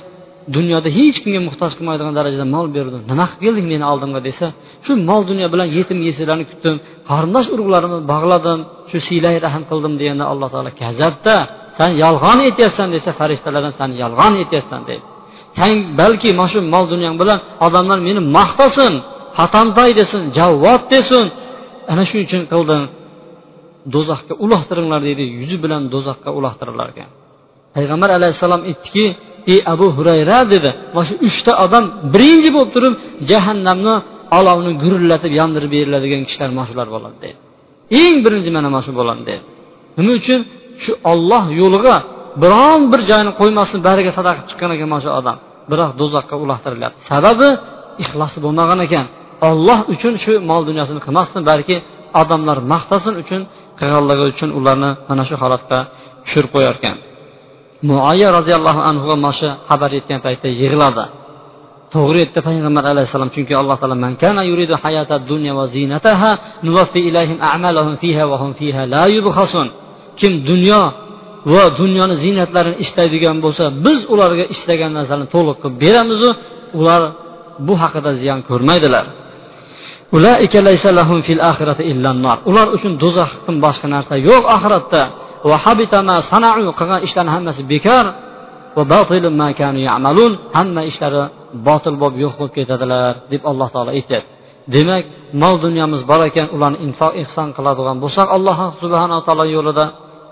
[0.56, 4.20] dunyoda hech kimga muhtoj qilmaydigan darajada mol berdim nima qilib kelding meni oldimga?
[4.28, 4.46] desa
[4.84, 6.74] shu mol dunyo bilan yetim yesirlarni kutdim
[7.10, 8.58] qarindosh urug'larimni bog'ladim
[8.90, 11.36] shu siylay rahm qildim deganda alloh taolo gazabda
[11.78, 15.06] san yolg'on aytyapsan desa farishtalardan san yolg'on aytyapsan deydi.
[15.56, 15.70] San
[16.00, 18.92] balki mana shu mol dunyong bilan odamlar meni maqtasin
[19.38, 21.24] hatamtoy desin javvod desin
[21.92, 22.82] ana shuning uchun qildim.
[23.94, 27.10] Do'zaxga uloqtiringlar deydi yuzi bilan do'zaxga uloqtirilar ekan.
[27.76, 29.04] Payg'ambar alayhissalom aytdiki
[29.52, 30.70] ey abu hurayra dedi.
[30.94, 32.94] Mana shu uchta odam birinchi bo'lib turib
[33.30, 33.94] jahannamni
[34.38, 37.36] olovni gurillatib yondirib beriladigan kishilar mana shular bo'ladi dedi
[38.02, 39.42] eng birinchi mana mana shu bo'ladi dedi
[39.98, 40.40] nima uchun?
[40.82, 41.96] Shu olloh yo'liga
[42.42, 45.36] biron bir joyini qo'ymasdan bariga sadaqa qilib chiqqan ekan mana shu odam.
[45.70, 47.48] Biroq do'zaxga uloqtirilyapti sababi
[48.02, 49.06] ixlosi bo'lmagan ekan.
[49.48, 51.76] Olloh uchun shu mol dunyosini qilmasdan balki
[52.20, 53.40] odamlar maqtasin uchun
[53.78, 55.78] qilganligi uchun ularni mana shu holatga
[56.24, 56.96] tushirib qo'yar ekan
[57.88, 61.04] muoya roziyallohu anhu mana shu xabar yetgan paytda yig'ladi.
[61.94, 66.30] To'g'ri aytdi payg'ambar alayhissalom chunki alloh taolo man kana yuridu hayata dunya va zinataha
[66.66, 69.68] nuwaffi ilayhim a'malahum fiha wa hum fiha la yubkhasun
[70.20, 70.82] kim dunyo
[71.52, 76.30] va dunyoni ziynatlarini istaydigan bo'lsa biz ularga istagan narsani to'liq qilib beramizu
[76.78, 77.02] ular
[77.66, 79.06] bu haqida ziyon ko'rmaydilar.
[82.50, 85.02] Ular uchun do'zaxdan boshqa narsa yo'q oxiratda.
[86.78, 88.04] Qilgan ishlarni hammasi bekor.
[90.56, 91.22] Hamma ishlari
[91.68, 94.30] botil bo'lib yo'q bo'lib ketadilar deb alloh taolo aytyapti.
[94.74, 95.04] Demak
[95.42, 99.84] mol dunyomiz bor ekan ularni infoq ehson qiladigan bo'lsak alloh subhanaa taolo yo'lida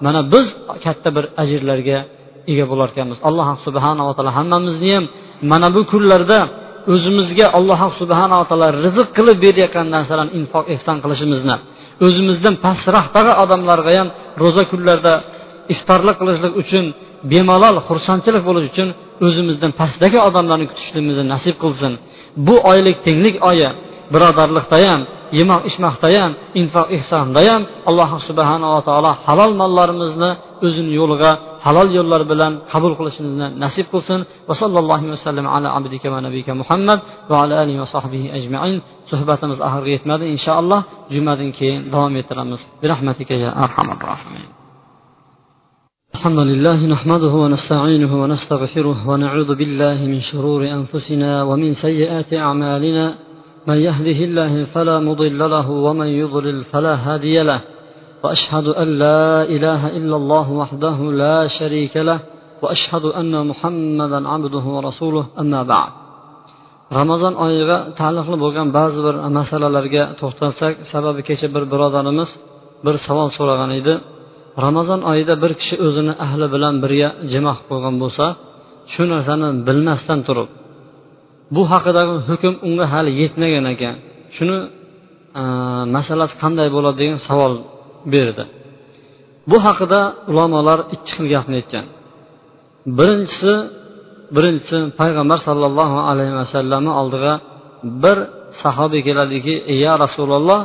[0.05, 0.47] mana biz
[0.84, 1.99] katta bir ajrlarga
[2.53, 5.05] ega bo'larkanmiz alloh subhanava taolo hammamizni ham
[5.53, 6.38] mana bu kunlarda
[6.94, 11.57] o'zimizga alloh subhanava taolo rizq qilib berayotgan narsalarni infoq ehson qilishimizni
[12.07, 14.09] o'zimizdan pastroqdagi odamlarga ham
[14.42, 15.12] ro'za kunlarda
[15.74, 16.84] iftorlik qilishlik uchun
[17.32, 18.88] bemalol xursandchilik bo'lish uchun
[19.26, 21.92] o'zimizdan pastdagi odamlarni kutishligimizni nasib qilsin.
[22.47, 23.68] Bu oylik tenglik oyi
[24.12, 25.00] birodarlikda ham
[25.38, 30.30] yemoq ichmoqda ham infoq ehsonda ham alloh subhanava taolo halol mollarimizni
[30.66, 31.30] o'zini yo'liga
[31.66, 36.98] halol yo'llar bilan qabul qilishimizni nasib qilsin va sallallohu vasallam ala abdika va nabiyka muhammad
[37.30, 38.76] va ala alihi va sahbihi ajmain
[39.11, 40.80] suhbatimiz oxiriga yetmadi inshaalloh
[41.14, 44.48] jumadan keyin davom ettiramiz birahmatika ya arhamar rohimin
[46.16, 53.04] الحمد لله نحمده ونستعينه ونستغفره ونعوذ بالله من شرور انفسنا ومن سيئات اعمالنا
[53.69, 57.59] من يهده الله فلا مضل له ومن يضلل فلا هادي له
[58.24, 62.19] واشهد ان لا اله الا الله وحده لا شريك له
[62.61, 65.91] واشهد ان محمدا عبده ورسوله اما بعد
[66.99, 72.30] ramazon oyiga taalluqli bo'lgan ba'zi bir masalalarga to'xtalsak sababi kecha bir birodarimiz
[72.86, 73.93] bir savol so'ragan edi
[74.65, 78.26] ramazon oyida bir kishi o'zini ahli bilan birga jima qilib qo'ygan bo'lsa
[78.93, 80.49] shu narsani bilmasdan turib
[81.55, 83.97] bu haqidagi hukm unga hali yetmagan ekan.
[84.36, 84.59] Shuni
[85.97, 87.55] masalasi qanday bo'ladi degan savol
[88.12, 88.44] berdi.
[89.51, 91.86] Bu haqida ulamolar ikki xil gapni aytgan.
[92.99, 93.53] Birinchisi
[94.36, 97.34] birinchisi payg'ambar sollallohu alayhi vasallamni oldiga
[98.05, 98.18] bir
[98.62, 100.61] sahobiy keladiki ya rasululloh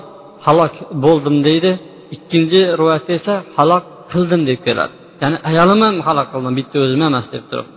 [0.46, 0.74] halok
[1.06, 1.72] bo'ldim deydi.
[2.16, 4.94] Ikkinchi rivoyatda esa halok qildim deb keladi.
[5.22, 7.68] Ya'ni ayolim ham halok qildim bitta o'zim emas deb turib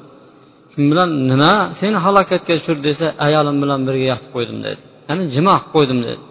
[0.75, 1.53] kim bilan nima?
[1.81, 4.81] Seni halokatga tushirdi desa ayolim bilan birga yotib qo'ydim dedi.
[5.09, 6.23] Ya'ni jimo qilib qo'ydim dedi.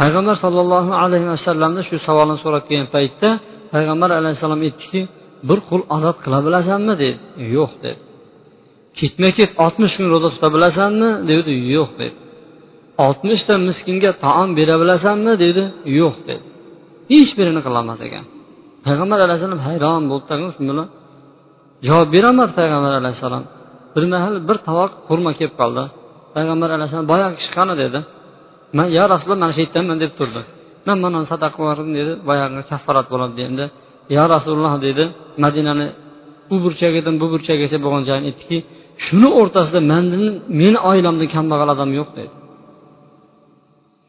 [0.00, 3.28] Payg'ambar sollallohu alayhi vasallamni shu savolni so'rab kelgan paytda
[3.74, 5.00] payg'ambar alayhissalom aytdiki
[5.48, 6.94] bir qul ozod qila bilasanmi?
[7.02, 7.18] dedi.
[7.56, 8.00] Yo'q dedi.
[8.98, 11.10] Ketma ket oltmish kun ro'za tuta bilasanmi?
[11.30, 11.52] dedi.
[11.76, 12.16] Yo'q dedi.
[13.06, 15.32] Oltmishta miskinga taom bera bilasanmi?
[15.44, 15.62] dedi.
[16.00, 16.44] Yo'q dedi.
[17.12, 18.24] Hech birini qilolmas ekan.
[18.86, 20.24] Payg'ambar alayhissalom hayron bo'ldi.
[20.54, 20.88] Shu bilan
[21.86, 23.44] javob berolmadi payg'ambar alayhissalom
[23.94, 25.84] bir mahal bir tovoq xurmo kelib qoldi.
[26.34, 27.74] Payg'ambar alayhissalom boyagi kishi qani?
[27.82, 27.98] dedi.
[28.76, 30.40] Man yo rasululloh mana shu yerdanman deb turdi.
[30.86, 32.12] Man mana sadaqa qilib dedi.
[32.28, 33.64] Boyagi kafforat bo'ladi deganda
[34.16, 35.04] yo rasululloh dedi.
[35.44, 35.86] Madinani
[36.52, 38.58] u burchagidan bu burchagacha bo'lgan joyini aytdiki
[39.04, 40.16] shuni o'rtasida mani
[40.60, 42.32] meni oilamdan kambag'al odam yo'q dedi.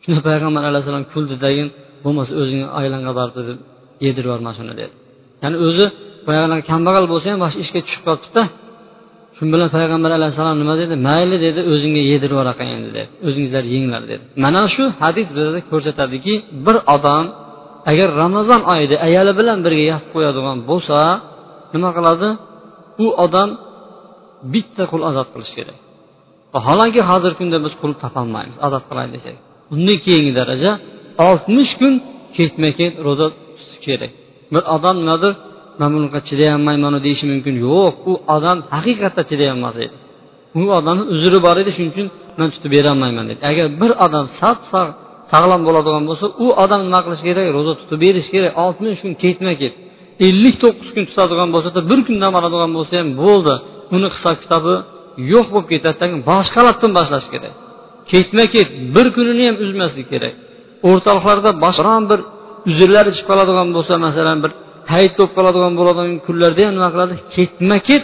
[0.04, 1.64] Shunda payg'ambar alayhissalom kuldidagi
[2.04, 3.58] bo'lmasa o'zingni oilangga borib deb
[4.06, 4.94] yedirib yubor mana shuni dedi.
[5.44, 5.86] Ya'ni o'zi
[6.28, 8.44] boyagi kambag'al bo'lsa ham mana shu ishga tushib qolibdida.
[9.38, 10.94] Shu bilan payg'ambar alayhissalom nima dedi?
[11.08, 13.10] Mayli dedi o'zingga yedirib yuboraqa endi dedi.
[13.28, 14.24] O'zingizlar yenglar dedi.
[14.46, 16.34] Mana shu hadis bizga ko'rsatadiki
[16.66, 17.26] bir odam
[17.92, 20.98] agar ramazon oyida ayoli bilan birga yotib qo'yadigan bo'lsa
[21.74, 22.30] nima qiladi?
[23.04, 23.50] U odam
[24.54, 25.78] bitta qul ozod qilish kerak.
[26.56, 29.36] Vaholanki hozirgi kunda biz qul topolmaymiz ozod qilay desak
[29.74, 30.72] undan keyingi daraja
[31.28, 31.94] oltmish kun
[32.38, 33.28] ketma ket ro'za
[33.58, 34.12] tutish kerak.
[34.54, 35.34] Bir odam nimadir
[35.80, 37.54] man bunaqa chidayolmayman deyishi mumkin.
[37.68, 39.96] Yo'q u odam haqiqatda chidayolmas edi.
[40.62, 42.08] U odamni uzri bor edi shuning uchun
[42.40, 43.42] man tutib berolmayman dedi.
[43.52, 44.58] Agar bir odam sap
[45.32, 47.46] sog'lom bo'ladigan bo'lsa u odam nima qilish kerak?
[47.58, 48.52] Ro'za tutib berish kerak.
[48.64, 49.74] Oltmish kun ketma ket.
[50.28, 53.54] Ellik to'qqiz kun tutadigan bo'lsada bir kun dam oladigan bo'lsa ham bo'ldi.
[53.96, 54.76] Uni hisob kitobi
[55.34, 57.54] yo'q bo'lib ketadi boshqalardan boshlash kerak.
[58.12, 60.34] Ketma ket bir kunini ham uzmaslik kerak.
[60.90, 62.20] O'rtoqlarda biron bir
[62.70, 64.52] uzrlar chiqib qoladigan bo'lsa masalan bir
[64.94, 67.14] hayit bo'lib qoladigan bo'ladigan kunlarda ham nima qiladi?
[67.36, 68.04] Ketma ket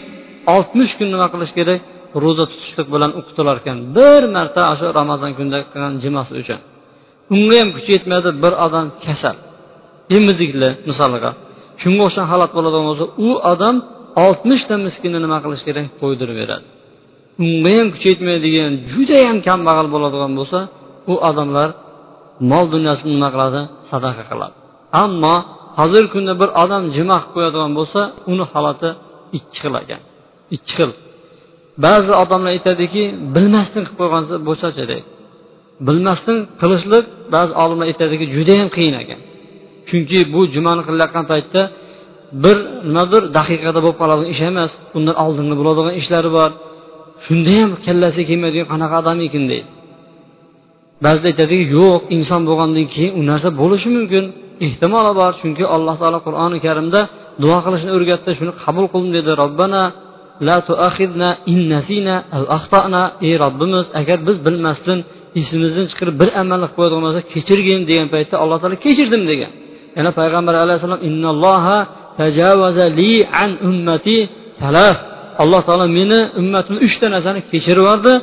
[0.56, 1.80] oltmish kun nima qilish kerak?
[2.24, 3.78] Ro'za tutishlik bilan o'qitilar ekan.
[3.98, 6.60] Bir marta shu ramazon kunida qilgan jimasi uchun.
[7.36, 9.36] Unga ham kuchi yetmaydi bir odam kasal.
[10.18, 11.32] Emizikli misoliga
[11.82, 13.76] shunga o'xshagan holat bo'ladigan bo'lsa u odam
[14.26, 15.86] oltmishta miskinni nima qilish kerak?
[16.02, 16.66] Qo'ydirib beradi
[17.46, 20.60] unga ham kuchi yetmaydigan judayam kambag'al bo'ladigan bo'lsa
[21.12, 21.70] u odamlar
[22.52, 23.62] mol dunyosini nima qiladi?
[23.92, 24.56] Sadaqa qiladi.
[25.04, 25.36] Ammo
[25.78, 28.00] hozirgi kunda bir odam juma qilib qo'yadigan bo'lsa
[28.32, 28.90] uni holati
[29.38, 30.02] ikki xil ekan.
[30.56, 30.92] Ikki xil.
[31.86, 33.04] Ba'zi odamlar aytadiki
[33.36, 35.06] bilmasdan qilib qo'ygansa bo'lsachi deydi.
[35.88, 37.06] Bilmasdan qilishlik
[37.36, 39.20] ba'zi olimlar aytadiki judayam qiyin ekan.
[39.88, 41.62] Chunki bu jumani qilayotgan paytda
[42.44, 42.58] bir
[42.88, 46.52] nimadir daqiqada bo'lib qoladigan ish emas undan oldingi bo'ladigan ishlari bor.
[47.26, 49.68] Shunda ham kallasi kelmaydigan qanaqa odam ekan deydi.
[51.06, 54.26] Ba'zida aytadiki yo'q inson bo'lgandan keyin u narsa bo'lishi mumkin.
[54.66, 57.02] Ehtimoli bor chunki alloh taolo qur'oni karimda
[57.44, 59.84] duo qilishni o'rgatdi shuni qabul qildim dedi robbana
[60.48, 65.00] la tuaxidna in nasina al axtana ey robbimiz agar biz bilmasdan
[65.40, 69.52] esimizdan chiqarib bir amalni qilib qo'yadigan bo'lsak kechirgin degan paytda alloh taolo kechirdim degan.
[69.98, 71.78] Yana payg'ambar alayhissalom innalloha
[72.20, 74.18] tajavaza li an ummati
[74.62, 74.98] talaf
[75.44, 78.14] alloh taolo meni ummatimni uchta narsani kechirib yubordi.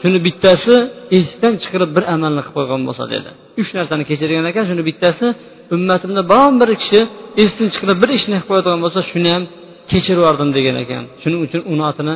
[0.00, 0.74] Shuni bittasi
[1.18, 3.30] esdan chiqarib bir amalni qilib qo'ygan bo'lsa dedi.
[3.60, 5.26] Uch narsani kechirgan ekan shuni bittasi
[5.74, 7.00] ummatimda biron bir kishi
[7.42, 9.44] esdan chiqarib bir ishni qilib qo'yadigan bo'lsa shuni ham
[9.90, 11.02] kechirib yubordim degan ekan.
[11.22, 12.14] Shuning uchun uni otini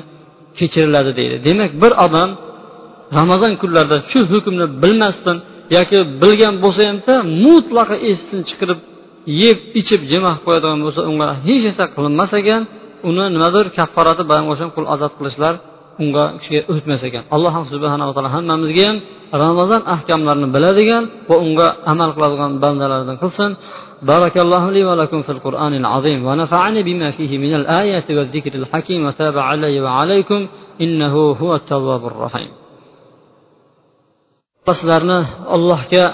[0.59, 1.37] kechiriladi deydi.
[1.47, 2.31] Demak bir odam
[3.19, 5.37] ramazon kunlarida shu hukmni bilmasdan
[5.77, 7.15] yoki bilgan bo'lsa hamda
[7.45, 8.79] mutlaqo esdan chiqarib
[9.43, 12.63] yeb ichib jima qilib qo'yadigan bo'lsa unga hech narsa qilinmas ekan
[13.09, 15.55] uni nimadir kafforati bilan o'sha qul ozod qilishlar
[16.02, 18.98] unga kishiga o'tmas ekan alloh subhanava taolo hammamizga ham
[19.44, 23.52] ramazon ahkomlarini biladigan va unga amal qiladigan bandalardan qilsin
[24.12, 29.36] بارك الله لي ولكم في القرآن العظيم ونفعني بما فيه من الآيات والذكر الحكيم وتاب
[29.38, 30.48] علي وعليكم
[30.82, 32.52] إنه هو التواب الرحيم
[34.68, 35.20] sizlarni
[35.56, 36.06] allohga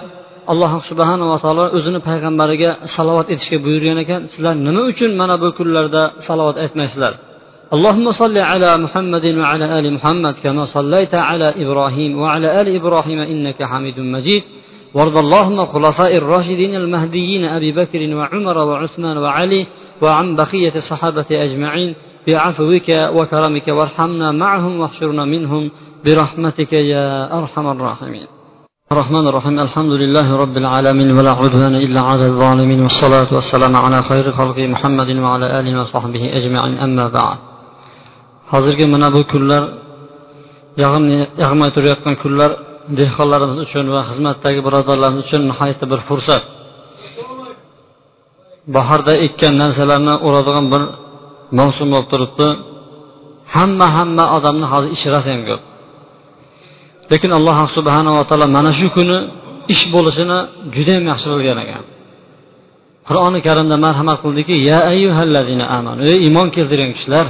[0.52, 6.04] alloh subhanava taolo o'zini payg'ambariga salovat etishga buyurgan ekan sizlar nima uchun mana bu kunlarda
[6.28, 7.14] salovat aytmaysizlar
[7.73, 13.63] اللهم صل على محمد وعلى آل محمد كما صليت على إبراهيم وعلى آل إبراهيم إنك
[13.63, 14.43] حميد مجيد.
[14.95, 19.67] وارض اللهم خلفاء الراشدين المهديين أبي بكر وعمر وعثمان وعلي
[20.03, 21.95] وعن بقية الصحابة أجمعين.
[22.27, 25.71] بعفوك وكرمك وارحمنا معهم واحشرنا منهم.
[26.05, 28.27] برحمتك يا أرحم الراحمين.
[28.93, 29.61] الرحمن الرحيم.
[29.61, 32.83] الحمد لله رب العالمين ولا عدوان إلا على الظالمين.
[32.83, 36.79] والصلاة والسلام على خير خلق محمد وعلى آله وصحبه أجمعين.
[36.79, 37.56] أما بعد.
[38.53, 39.63] Hozirgi mana bu kunlar
[41.43, 42.51] yog'may turayotgan kunlar
[42.99, 46.43] dehqonlarimiz uchun va xizmatdagi birodarlarimiz uchun nihoyatda bir fursat.
[48.75, 50.83] Bahorda ekkan narsalarni o'radigan bir
[51.59, 52.49] mavsum bo'lib turibdi.
[53.55, 55.63] Hamma hamma odamni hozir ishi rosa ko'p
[57.13, 59.19] lekin alloh subhanava taolo mana shu kuni
[59.75, 60.39] ish bo'lishini
[60.75, 61.85] judayam yaxshi bilgan ekan.
[63.09, 67.27] Qur'oni karimda marhamat qildiki ya ayyuhallazina amanu ey iymon keltirgan kishilar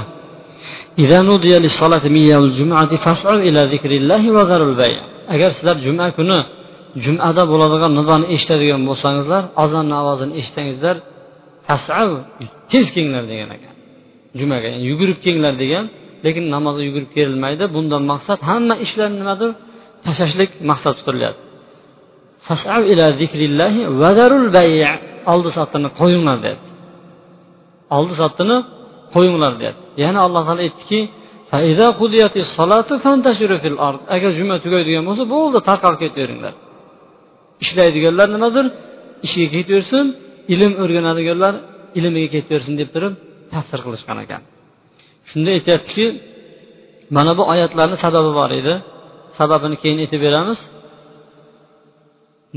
[5.33, 6.39] agar sizlar juma kuni
[7.03, 10.95] jumada bo'ladigan nidoni eshitadigan bo'lsangizlar azonni ovozini eshitsangizlar
[12.71, 13.73] tez kelinglar degan ekan
[14.39, 15.85] jumaga yugurib kelinglar degan
[16.25, 19.51] lekin namozga yugurib kelilmaydi bundan maqsad hamma ishlar nimadir
[20.05, 21.43] tashlashlik maqsad tutilyapti
[25.33, 26.69] oldi sotdini qo'yinglar deyapti
[27.97, 28.57] oldi sotdini
[29.15, 30.99] qo'yinglar deyapti yana alloh taolo aytdiki
[34.15, 36.53] agar juma tugaydigan bo'lsa bo'ldi tarqalib ketaveringlar.
[37.63, 38.65] Ishlaydiganlar nimadir?
[39.25, 40.05] Ishiga ketaversin
[40.53, 41.53] ilm o'rganadiganlar
[41.99, 43.13] ilmiga ketaversin deb turib
[43.53, 44.41] tafsir qilishgan ekan.
[45.29, 46.05] Shunda aytyaptiki
[47.15, 48.73] mana bu oyatlarni sababi bor edi.
[49.39, 50.59] Sababini keyin aytib beramiz.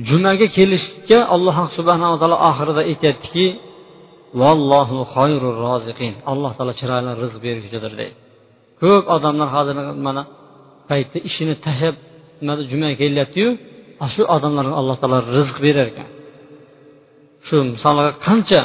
[0.08, 3.46] Jumaga kelishga alloh subhanava taolo oxirida aytyaptiki
[4.42, 6.14] vallohu xoyrur roziqin.
[6.32, 8.16] Alloh taolo chiroyli rizq beruvchidir deydi.
[8.80, 9.76] Ko'p odamlar hozir
[10.06, 10.22] mana
[10.90, 11.96] paytda ishini tashlab
[12.70, 13.48] jumaga kelyaptiyu
[14.14, 16.08] shu odamlarga alloh taolo rizq berar ekan.
[17.46, 18.60] Shu misolga qancha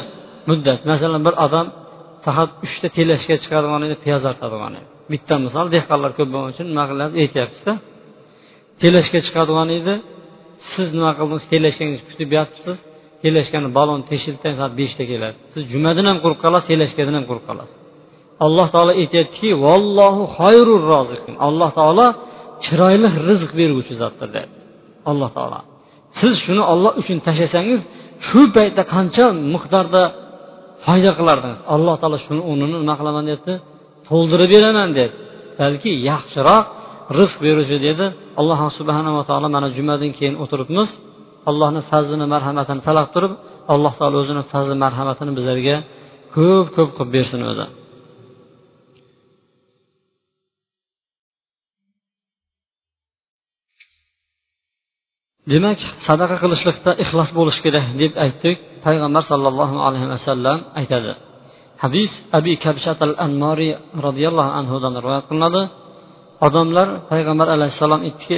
[0.48, 0.80] muddat?
[0.92, 1.66] Masalan bir odam
[2.24, 4.86] faqat uchta telashga chiqadigan edi piyoz artadigan edi.
[5.12, 7.72] Bitta misol dehqonlar ko'p bo'lgani uchun nima qilyapti aytyapmizda
[8.82, 9.94] telashga chiqadigan edi
[10.72, 11.44] siz nima qildingiz?
[11.52, 12.76] Telashkangizni kutib yotibsiz.
[13.22, 15.36] Telashkani balon teshildi soat beshda keladi.
[15.52, 17.76] Siz jumadan ham qurib qolasiz telashkadan ham qurib qolasiz.
[18.46, 21.34] Alloh taolo aytyaptiki vallohu xayrur roziqin.
[21.48, 22.06] Alloh taolo
[22.64, 24.56] chiroyli rizq berguvchi zotdir deyapti
[25.10, 25.60] alloh taolo.
[26.18, 27.80] Siz shuni olloh uchun tashlasangiz
[28.26, 30.02] shu paytda qancha miqdorda
[30.84, 31.60] foyda qilardingiz?
[31.74, 33.54] Alloh taolo shuni o'rnini nima qilaman deyapti?
[34.08, 35.20] To'ldirib beraman deyapti
[35.60, 36.64] balki yaxshiroq
[37.18, 38.06] rizq beruvchi dedi.
[38.40, 40.88] Alloh subhanava taolo mana jumadan keyin o'tiribmiz.
[41.50, 43.32] Allohni fazlini marhamatini talab turib
[43.74, 45.76] alloh taolo o'zini fazli marhamatini bizlarga
[46.34, 47.66] ko'p ko'p qilib bersin o'zi.
[55.52, 58.56] Demak sadaqa qilishlikda ixlos bo'lishi kerak deb aytdik.
[58.86, 61.12] Payg'ambar sollallohu alayhi vasallam aytadi.
[61.82, 63.72] Hadis abi kabshat al anmoriy
[64.06, 65.62] roziyallohu anhudan rivoyat qilinadi.
[66.46, 68.36] Odamlar payg'ambar alayhissalom aytdiki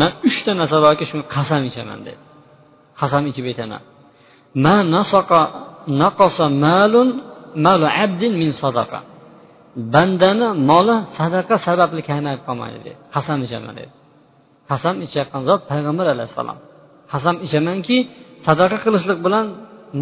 [0.00, 2.20] man uchta narsa borki shuni qasam ichaman dedi.
[3.00, 3.82] Qasam ichib aytaman.
[4.64, 5.40] Ma nasaqa
[6.02, 7.08] naqasa malun
[7.64, 9.00] malu abdin min sadaqa.
[9.94, 12.92] Bandani moli sadaqa sababli kamayib qolmaydi dedi.
[13.14, 13.92] Qasam ichaman dedi.
[14.70, 16.58] Qasam ichayotgan zot payg'ambar alayhissalom.
[17.12, 17.96] Qasam ichamanki
[18.46, 19.46] sadaqa qilishlik bilan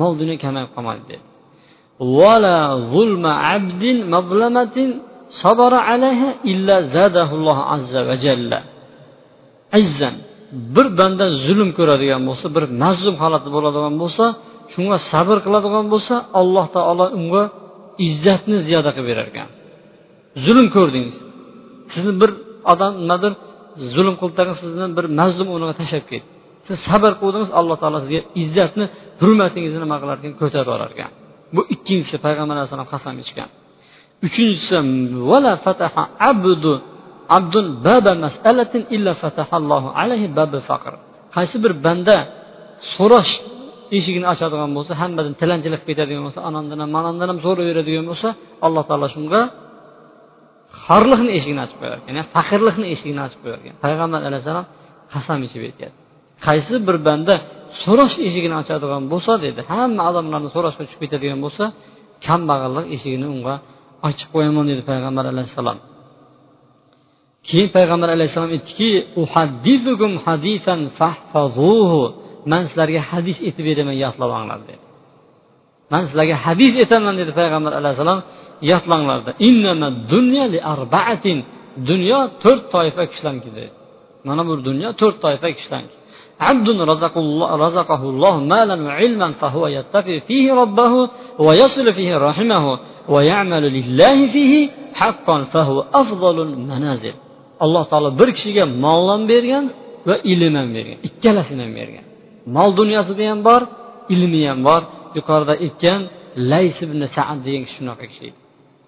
[0.01, 1.25] mol dunyo kamayib qolmaydi dedi.
[2.19, 2.59] Vala
[2.93, 4.91] zulma abdin mazlamatin
[5.43, 8.59] sabara alayha illa zadahulloh azza va jalla
[9.83, 10.15] izzan
[10.75, 14.25] bir banda zulm ko'radigan bo'lsa bir mazlum holatda bo'ladigan bo'lsa
[14.73, 17.43] shunga sabr qiladigan bo'lsa alloh taolo unga
[18.07, 19.49] izzatni ziyoda qilib berar ekan
[20.45, 21.17] zulm ko'rdingiz
[21.93, 22.31] sizni bir
[22.73, 23.33] odam nimadir
[23.95, 26.29] zulm qildi sizni bir mazlum o'rniga tashlab ketdi
[26.67, 28.85] siz sabr qildingiz alloh taolo sizga izzatni
[29.21, 31.11] hurmatingizni nima qilar ekan ko'tarib yuborar ekan
[31.55, 33.51] bu ikkinchisi payg'ambar alayhissalom qasam ichgan
[34.27, 34.77] uchinchisi
[35.31, 36.73] vala fataha abdu
[37.37, 40.95] abdun baba masalatin illa fatahallohu alayhi babi faqr.
[41.35, 42.17] Qaysi bir banda
[42.95, 43.33] so'rash
[43.97, 48.29] eshigini ochadigan bo'lsa hammadan tilanchilik ketadigan bo'lsa anandan ham manandan ham so'rayveradigan bo'lsa
[48.67, 49.41] alloh taolo shunga
[50.87, 53.75] xorliqni eshigini ochib qo'yar ekan ya'ni faqirlikni eshigini ochib qo'yar ekan.
[53.85, 54.67] Payg'ambar alayhissalom
[55.13, 56.01] qasam ichib aytyapti
[56.47, 57.35] qaysi bir banda
[57.83, 61.65] so'rash eshigini ochadigan bo'lsa dedi hamma odamlarni so'rashga tushib ketadigan bo'lsa
[62.27, 63.55] kambag'allik eshigini unga
[64.07, 65.79] ochib qo'yaman dedi payg'ambar alayhissalom.
[67.49, 68.91] Keyin payg'ambar alayhissalom aytdiki
[72.51, 74.77] man sizlarga hadis aytib beraman yodlab olinglar dedi.
[75.93, 78.21] Man sizlarga hadis aytaman dedi payg'ambar alayhissalom
[78.73, 79.19] yodlanglar
[81.89, 83.71] dunyo to'rt toifa kishilarniki dedi.
[84.29, 85.96] Mana bu dunyo to'rt toifa kishilarniki.
[86.41, 92.79] عبد رزق الله رزقه الله مالا وعلما فهو يتقي فيه ربه ويصل فيه رحمه
[93.09, 97.15] ويعمل لله فيه حقا فهو أفضل المنازل.
[97.63, 99.67] الله تعالى بركشيك مالا بيرغن
[100.07, 102.05] وإلما بيرغن إكلاسنا بيرغن
[102.47, 103.63] مال دنيا سبيان بار
[104.11, 104.83] إلميا بار
[105.17, 106.07] يقارد إكيان
[106.37, 108.33] ليس بن سعد ديان شنوك شيء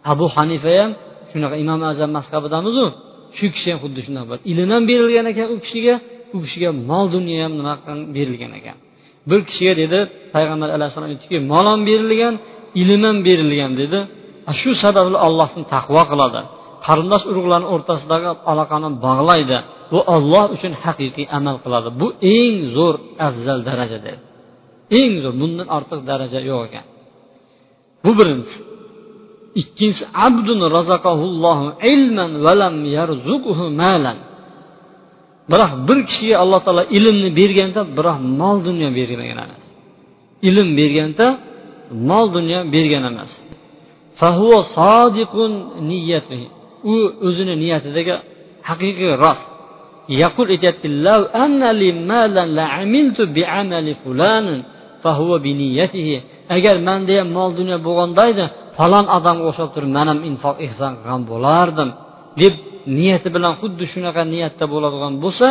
[0.07, 0.93] أبو حنيفة يام
[1.35, 2.93] شنوك إمام أزام مسكب دامزون
[3.37, 6.01] شو كشيان خدشنا بار إلما بيرغن أكيان
[6.35, 7.75] u kishiga mol dunyo ham nima
[8.17, 8.77] berilgan ekan.
[9.31, 9.99] Bir kishiga dedi
[10.35, 12.35] payg'ambar alayhissalom aytdiki mol ham berilgan
[12.83, 13.99] ilm ham berilgan dedi.
[14.61, 16.41] Shu sababli allohni taqvo qiladi.
[16.87, 19.59] Qarindosh urug'larni o'rtasidagi aloqani bog'laydi.
[19.93, 21.89] Bu olloh uchun haqiqiy amal qiladi.
[22.01, 22.07] Bu
[22.37, 22.97] eng zo'r
[23.29, 24.21] afzal daraja dedi.
[25.01, 26.85] Eng zo'r bundan ortiq daraja yo'q ekan.
[28.05, 28.61] Bu birinchisi
[29.61, 34.19] ikkinchisi abdun razaqahullohu ilman valam yarzuquhu malan.
[35.51, 39.65] Biroq bir kishiga alloh taolo ilmni berganda biroq mol dunyo bermagan emas.
[40.49, 41.27] Ilm berganda
[42.11, 43.33] mol dunyo bergan emas.
[46.93, 46.95] U
[47.27, 48.15] o'zini niyatidagi
[48.69, 49.47] haqiqiy rost.
[50.23, 50.87] Yaqul aytyapti
[56.57, 58.45] agar manda ham mol dunyo bo'lganda edi
[58.79, 61.89] falon odamga o'xshab turib man ham infoq ehson qilgan bo'lardim
[62.41, 62.55] deb
[62.97, 65.49] niyati bilan xuddi shunaqa niyatda bo'ladigan bo'lsa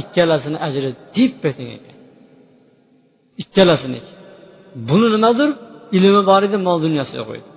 [0.00, 1.96] ikkalasini ajri teppa teng ekan.
[3.42, 4.00] Ikkalasini.
[4.88, 5.50] Buni nimadir?
[5.96, 7.48] Ilmi bor edi mol dunyosi yo'q edi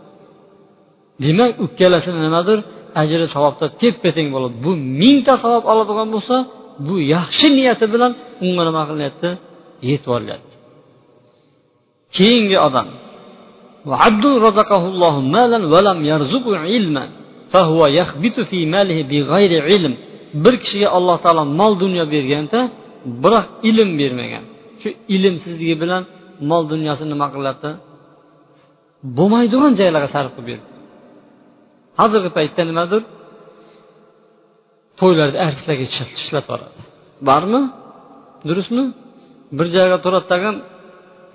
[1.23, 2.59] demak ikkalasini nimadir?
[3.01, 4.71] Ajri savobda teppa teng bo'ladi bu
[5.01, 6.35] mingta savob oladigan bo'lsa
[6.88, 8.11] bu yaxshi niyati bilan
[8.45, 9.29] unga nima qilinyapti?
[9.89, 10.53] Yetib olinyapti
[12.15, 12.88] keyingi odam.
[20.43, 22.59] Bir kishiga alloh taolo mol dunyo berganda
[23.23, 24.43] biroq ilm bermagan.
[24.81, 26.01] Shu ilmsizligi bilan
[26.49, 27.69] mol dunyosini nima qilyapti
[29.17, 30.67] bo'lmaydigan joylarga sarf qilib berdi.
[31.99, 33.01] Hozirgi paytda nimadir?
[34.99, 35.83] To'ylarda artistlarga
[36.23, 36.79] ishlab yuboradi
[37.29, 37.61] bormi
[38.47, 38.83] durustmi?
[39.57, 40.55] Bir joyga turadi tag'in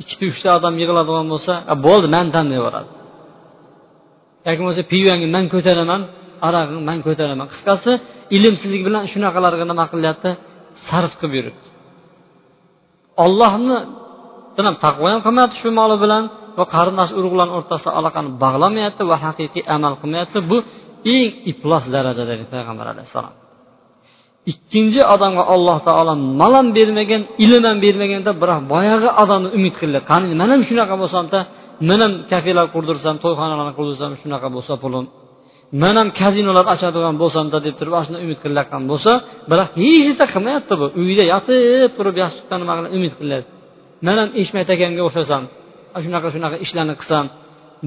[0.03, 1.53] ikkita uchta odam yig'iladigan bo'lsa
[1.87, 2.91] bo'ldi man tanlab yuboradi
[4.47, 6.03] yoki bo'lmasa pivangni man ko'taraman
[6.47, 7.47] arog'ini man ko'taraman.
[7.53, 7.93] Qisqasi
[8.37, 10.31] ilmsizlik bilan shunaqalarga nima qilyapti?
[10.87, 11.67] Sarf qilib yuribdi.
[13.25, 13.79] Ollohni
[14.57, 16.25] bilan taqvo ham qilmayapti shu moli bilan
[16.59, 20.39] va qarindosh urug'larni o'rtasida aloqani bog'lamayapti va haqiqiy amal qilmayapti.
[20.51, 20.57] Bu
[21.15, 23.35] eng iflos darajadagi payg'ambar alayhissalom.
[24.53, 29.99] Ikkinchi odamga alloh taolo mol ham bermagan ilm ham bermaganda biroq boyagi odamni umid qildi.
[30.11, 31.39] Qani man ham shunaqa bo'lsamda
[31.89, 35.05] men ham kafelar qurdirsam to'yxonalarni qurdirsam shunaqa bo'lsa pulim.
[35.83, 39.13] Men ham kazinolar ochadigan bo'lsamda deb turib ana shuni umid qilayotgan bo'lsa
[39.51, 40.87] biroq hech narsa qilmayapti bu.
[41.03, 43.51] Uyda yotib turib yostiqqa nima qilib umid qilyapti.
[44.07, 45.43] Man ham eshmat akamga o'xshasam
[46.05, 47.25] shunaqa shunaqa ishlarni qilsam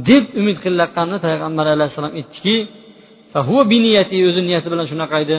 [0.10, 2.56] deb umid qilayotganni payg'ambar alayhissalom aytdiki
[4.30, 5.38] o'zi niyati bilan shunaqa edi.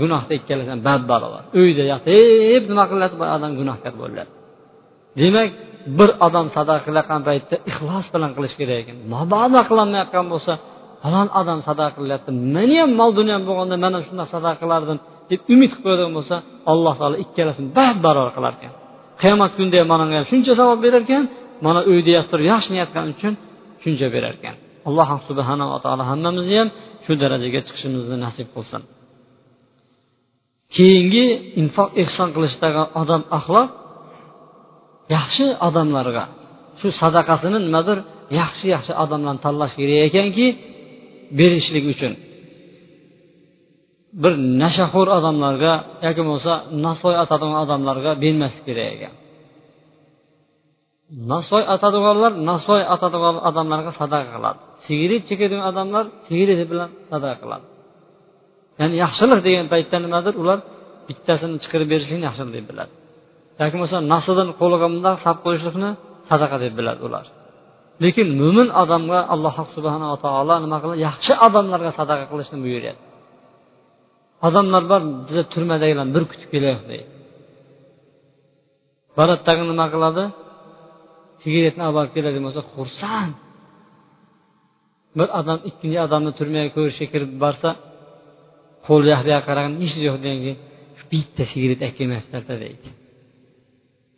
[0.00, 4.30] Gunohda ikkalasi bad barobar uyda yotib nima qilyapti bu odam gunohkor bo'ladi.
[5.20, 5.50] Demak
[5.98, 8.96] bir odam sadaqa qilayotgan paytda ixlos bilan qilish kerak ekan.
[9.14, 10.52] Mabodo qilolmayotgan bo'lsa
[11.02, 12.30] falon odam sadaqa qilyapti.
[12.56, 14.98] Meni ham mol dunyom bo'lganda man ham shundoq sadaqa qilardim
[15.30, 16.36] deb umid qilib qo'yadigan bo'lsa
[16.72, 18.72] alloh taolo ikkalasini bab barobar qilar ekan.
[19.22, 21.24] Qiyomat kunida ham mana ham shuncha savob berar ekan
[21.66, 23.34] mana uyda yotib yaxshi niyat qilgani uchun
[23.82, 24.56] shuncha berar ekan.
[24.88, 26.68] Alloh subhanava taolo hammamizni ham
[27.04, 28.82] shu darajaga chiqishimizni nasib qilsin.
[30.76, 31.24] Keyingi
[31.60, 33.68] infoq ehson qilishdagi odam axloq
[35.14, 36.24] yaxshi odamlarga.
[36.80, 37.98] Shu sadaqasini nimadir
[38.40, 40.46] yaxshi yaxshi odamlarni tanlash kerak ekanki
[41.38, 42.12] berishlik uchun.
[44.22, 44.32] Bir
[44.62, 45.72] nashaxo'r odamlarga
[46.06, 46.54] yoki bo'lmasa
[46.86, 49.14] nasoy atadigan odamlarga bermaslik kerak ekan.
[51.32, 54.60] Nasoy atadiganlar nasoy atadigan odamlarga sadaqa qiladi.
[54.84, 57.66] Sigaret chekadigan odamlar sigaret bilan sadaqa qiladi.
[58.80, 60.58] Ya'ni yaxshilik degan paytda nimadir ular
[61.08, 62.92] bittasini chiqarib berishlikni yaxshilik deb biladi.
[63.66, 65.90] Yoki bo'lmasa nasidan qo'liga bundoq sab qo'yishlikni
[66.30, 67.26] sadaqa deb biladi ular.
[68.04, 73.04] Lekin mo'min odamga alloh subhanava taolo nima qiladi yaxshi odamlarga sadaqa qilishni buyuryapti.
[74.48, 77.08] Odamlar bor biza turmadagilarni bir kutib kelyapti deydi.
[79.18, 80.24] Boradidagi nima qiladi?
[81.42, 83.34] Sigaretni olib borib keladigan bo'lsa xursand.
[85.18, 87.70] Bir odam ikkinchi odamni turmaga ko'rishga kirib borsa
[88.86, 90.58] qo'li yoq bu yoqqa qaragan hech yo'q degan keyin
[91.10, 92.88] bitta sigaret olib kelmayaptilarda deydi.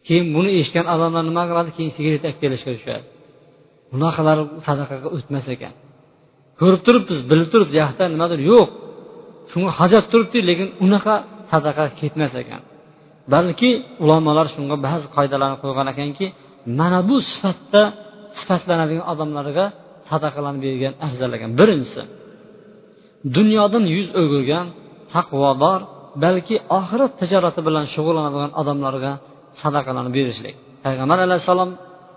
[0.07, 1.71] Keyin buni eshitgan odamlar nima qiladi?
[1.77, 3.05] Keyin sigaret olib kelishga tushadi.
[3.93, 5.73] Bunaqalar sadaqaga o'tmas ekan.
[6.61, 8.69] Ko'rib turibmiz bilib turibmiz yoqda nimadir yo'q.
[9.51, 11.15] Shunga hajat turibdi lekin unaqa
[11.51, 12.63] sadaqa ketmas ekan.
[13.33, 13.71] Balki
[14.05, 16.27] ulamolar shunga ba'zi qoidalarni qo'ygan ekanki
[16.79, 17.83] mana bu sifatda
[18.37, 19.67] sifatlanadigan odamlarga
[20.11, 21.51] sadaqalarni bergan afzal ekan.
[21.61, 22.03] Birinchisi
[23.37, 24.67] dunyodan yuz o'girgan
[25.15, 25.81] taqvodor
[26.25, 29.13] balki oxirat tijorati bilan shug'ullanadigan odamlarga
[29.63, 31.71] sadaqalarni berishlik payg'ambar alayhissalom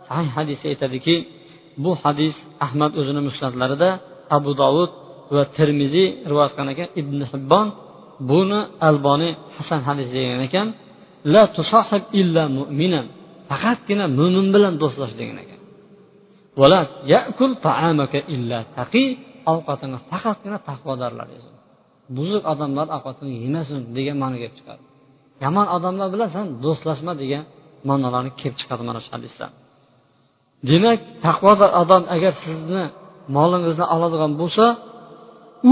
[0.08, 1.16] sahih hadisda aytadiki
[1.84, 2.36] bu hadis
[2.66, 3.90] ahmad o'zini musnatlarida
[4.38, 4.92] abu dovud
[5.36, 6.88] va termiziy rivoyat qilgan ekan.
[7.02, 7.68] Ibn hibbon
[8.32, 10.68] buni alboniy hasan hadis degan ekan
[11.34, 13.06] la tusahib illa mu'minan
[13.50, 15.60] faqatgina mo'min bilan do'stlash degan ekan.
[16.60, 16.82] Vala
[17.14, 19.06] yakul taamaka illa taqi
[19.54, 21.54] ovqatini faqatgina taqvodorlar yesin
[22.18, 24.84] buzuq odamlar ovqatini yemasin degan ma'no kelib chiqadi.
[25.44, 27.44] Yomon odamlar bilan san do'stlashma degan
[27.90, 29.46] ma'nolarni kelib chiqadi mana shu hadisda
[30.70, 32.84] demak taqvodor odam agar sizni
[33.38, 34.66] molingizni oladigan bo'lsa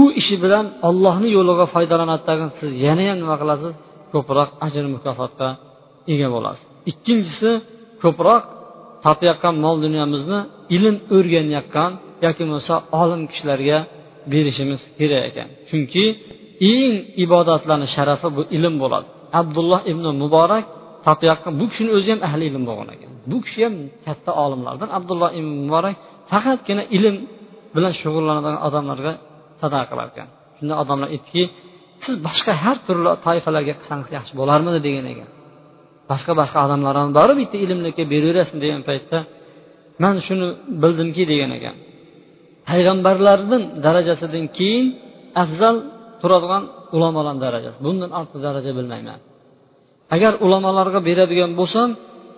[0.00, 3.72] u ishi bilan ollohni yo'liga foydalanadi tag'in siz yana ham nima qilasiz?
[4.12, 5.48] Ko'proq ajr mukofotga
[6.12, 6.64] ega bo'lasiz.
[6.90, 7.50] Ikkinchisi
[8.02, 8.42] ko'proq
[9.04, 10.38] topayotgan mol dunyomizni
[10.76, 11.90] ilm o'rganayotgan
[12.24, 13.78] yoki bo'lmasa olim kishilarga
[14.32, 15.48] berishimiz kerak ekan.
[15.68, 16.04] Chunki
[16.74, 16.94] eng
[17.24, 19.08] ibodatlarni sharafi bu ilm bo'ladi.
[19.40, 20.64] Abdulloh ibn muborak
[21.06, 23.12] topayotgan bu kishini o'zi ham ahli ilm bo'lgan ekan.
[23.30, 23.74] Bu kishi ham
[24.06, 24.88] katta olimlardan.
[24.98, 25.96] Abdulloh ibn muborak
[26.30, 27.16] faqatgina ilm
[27.76, 29.12] bilan shug'ullanadigan odamlarga
[29.60, 30.28] sadaqa qilar ekan.
[30.56, 31.42] Shunda odamlar aytdiki
[32.04, 34.78] siz boshqa har turli toifalarga qilsangiz yaxshi bo'larmidi?
[34.86, 35.28] degan ekan.
[36.10, 37.10] Boshqa boshqa odamlar ham
[37.40, 39.18] bitta ilmlikka beraverasizmi degan paytda
[40.02, 40.46] man shuni
[40.82, 41.76] bildimki degan ekan.
[42.68, 44.86] Payg'ambarlardan darajasidan keyin
[45.42, 45.76] afzal
[46.20, 46.62] turadigan
[46.96, 47.78] ulamolarni darajasi.
[47.86, 49.18] Bundan ortiq daraja bilmayman.
[50.14, 51.88] Agar ulamolarga beradigan bo'lsam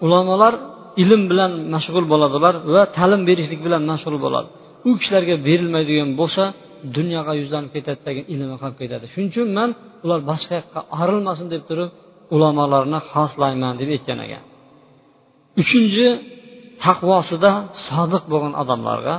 [0.05, 0.55] ulamolar
[1.03, 4.49] ilm bilan mashg'ul bo'ladilar va ta'lim berishlik bilan mashg'ul bo'ladi.
[4.89, 6.45] U kishilarga berilmaydigan bo'lsa
[6.97, 9.05] dunyoga yuzlanib ketadi degan ilmi qolib ketadi.
[9.13, 9.71] Shuning uchun man
[10.05, 11.91] ular boshqa yoqqa arilmasin deb turib
[12.35, 14.43] ulamolarni xoslayman deb aytgan ekan.
[15.63, 16.07] Uchinchi
[16.85, 17.53] taqvosida
[17.87, 19.17] sodiq bo'lgan odamlarga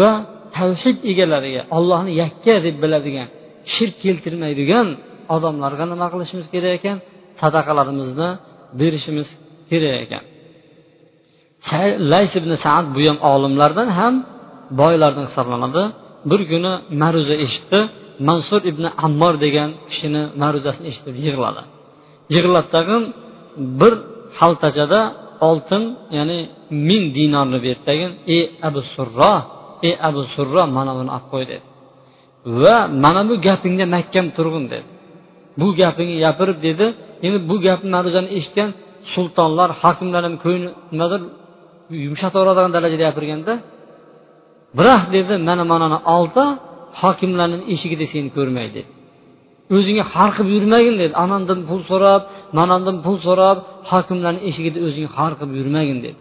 [0.00, 0.10] va
[0.56, 3.28] tavhid egalariga ollohni yakka deb biladigan
[3.74, 4.86] shirk keltirmaydigan
[5.34, 6.96] odamlarga nima qilishimiz kerak ekan?
[7.40, 8.28] Sadaqalarimizni
[8.80, 9.28] berishimiz
[9.70, 10.24] kerak ekan.
[12.12, 14.14] Lays ibn saad bu ham olimlardan ham
[14.80, 15.82] boylardan hisoblanadi.
[16.30, 17.80] Bir kuni ma'ruza eshitdi.
[18.28, 21.62] Mansur ibn ammor degan kishini ma'ruzasini eshitib yig'ladi.
[22.34, 23.02] Yig'lab tag'in
[23.80, 23.94] bir
[24.38, 25.00] xaltachada
[25.48, 25.82] oltin
[26.16, 26.38] ya'ni
[26.88, 29.34] ming dinorni berdi tagin ey abu surro
[29.86, 31.66] ey abu surro mana buni olib qo'y dedi.
[32.62, 34.86] Va mana bu gapingda mahkam turg'in dedi.
[35.60, 36.86] Bu gapingni gapirib dedi
[37.26, 38.70] endi bu gapni ma'ruzani eshitgan
[39.12, 41.20] sultonlar hokimlar ham ko'ngli nimadir
[42.04, 43.52] yumshataveradigan darajada gapirganda
[44.78, 46.44] biroq dedi mana manani olda
[47.02, 48.90] hokimlarni eshigida seni ko'rmay dedi.
[49.76, 51.12] O'zingga har qilib yurmagin dedi.
[51.24, 52.22] Anandan pul so'rab
[52.58, 53.58] manandan pul so'rab
[53.90, 56.18] hokimlarni eshigida o'zing har qilib yurmagin dedi.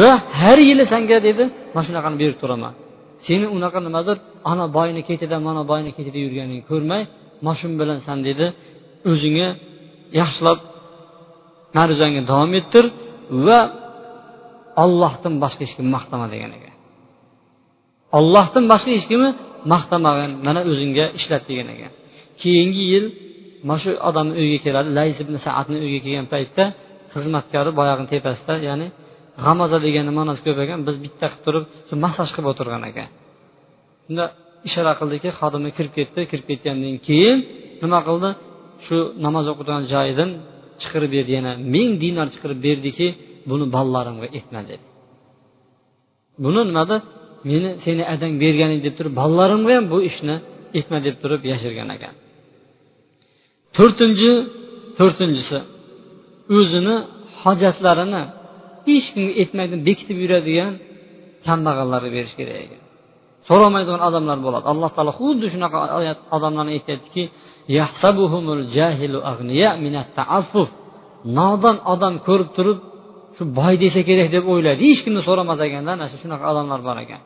[0.00, 2.72] Va har yili senga dedi mana shunaqani berib turaman.
[3.26, 4.16] Seni unaqa nimadir
[4.52, 7.02] ana boyni ketida mana boyni ketida yurganingni ko'rmay
[7.44, 8.46] mana shu bilan san dedi.
[9.10, 9.48] O'zingni
[10.20, 10.58] yaxshilab
[11.76, 12.84] ma'ruzangni davom ettir
[13.46, 13.58] va
[14.84, 16.74] ollohdan boshqa hech kimni maqtama degan ekan.
[18.18, 19.30] Ollohdan boshqa hech kimni
[19.72, 21.92] maqtamagin mana o'zingga ishlat degan ekan.
[22.42, 23.04] Keyingi yil
[23.66, 26.64] mana shu odamni uyiga keladi lays ibn saatni uyiga kelgan paytda
[27.14, 28.86] xizmatkori boyag'ini tepasida ya'ni
[29.42, 33.08] g'amaza deganni ma'nosi ko'p ekan biz bitta qilib turib shu massaj qilib o'tirgan ekan.
[34.04, 34.24] Shunda
[34.68, 37.38] ishora qildiki xodimi kirib ketdi kirib ketgandan keyin
[37.82, 38.30] nima qildi?
[38.84, 40.30] Shu namoz o'qigan joyidan
[40.80, 43.06] chiqarib berdi yana ming dinar chiqarib berdiki
[43.50, 44.84] buni bolalarimga aytma dedi.
[46.44, 46.96] Buni nimada?
[47.50, 50.36] Meni seni adang berganing deb turib bolalarimga ham bu ishni
[50.78, 52.14] aytma deb turib yashirgan ekan.
[53.76, 54.32] To'rtinchi
[54.98, 55.58] to'rtinchisi
[56.56, 56.96] o'zini
[57.42, 58.22] hojatlarini
[58.88, 60.72] hech kimga aytmaydi bekitib yuradigan
[61.46, 62.56] kambag'allarga berish kerak.
[62.64, 62.80] Ekan
[63.48, 64.64] so'ramaydigan odamlar bo'ladi.
[64.72, 65.78] Alloh taolo xuddi shunaqa
[66.36, 67.22] odamlarni aytyaptiki
[71.38, 72.78] nodon odam ko'rib turib
[73.36, 74.80] shu boy desa kerak deb o'ylaydi.
[74.90, 77.22] Hech kimni so'ramas ekanda ana shu shunaqa odamlar bor ekan.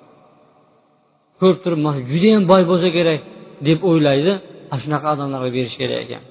[1.41, 3.21] Ko'rib turib mana judayam boy bo'lsa kerak
[3.69, 4.33] deb o'ylaydi.
[4.73, 6.23] Ana shunaqa odamlarga berish kerak ekan.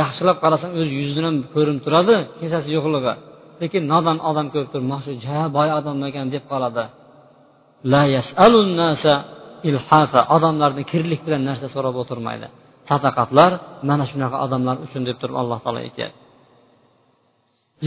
[0.00, 3.12] Yaxshilab qarasang o'z yuzidan ham ko'rinib turadi kesasi yo'qligi.
[3.62, 6.84] Lekin nodon odam ko'rib turib mana shu ja boy odam ekan deb qoladi.
[10.36, 12.46] Odamlarni kirlik bilan narsa so'rab o'tirmaydi.
[12.88, 13.52] Sadaqatlar
[13.88, 16.18] mana shunaqa odamlar uchun deb turib alloh taolo aytyapti.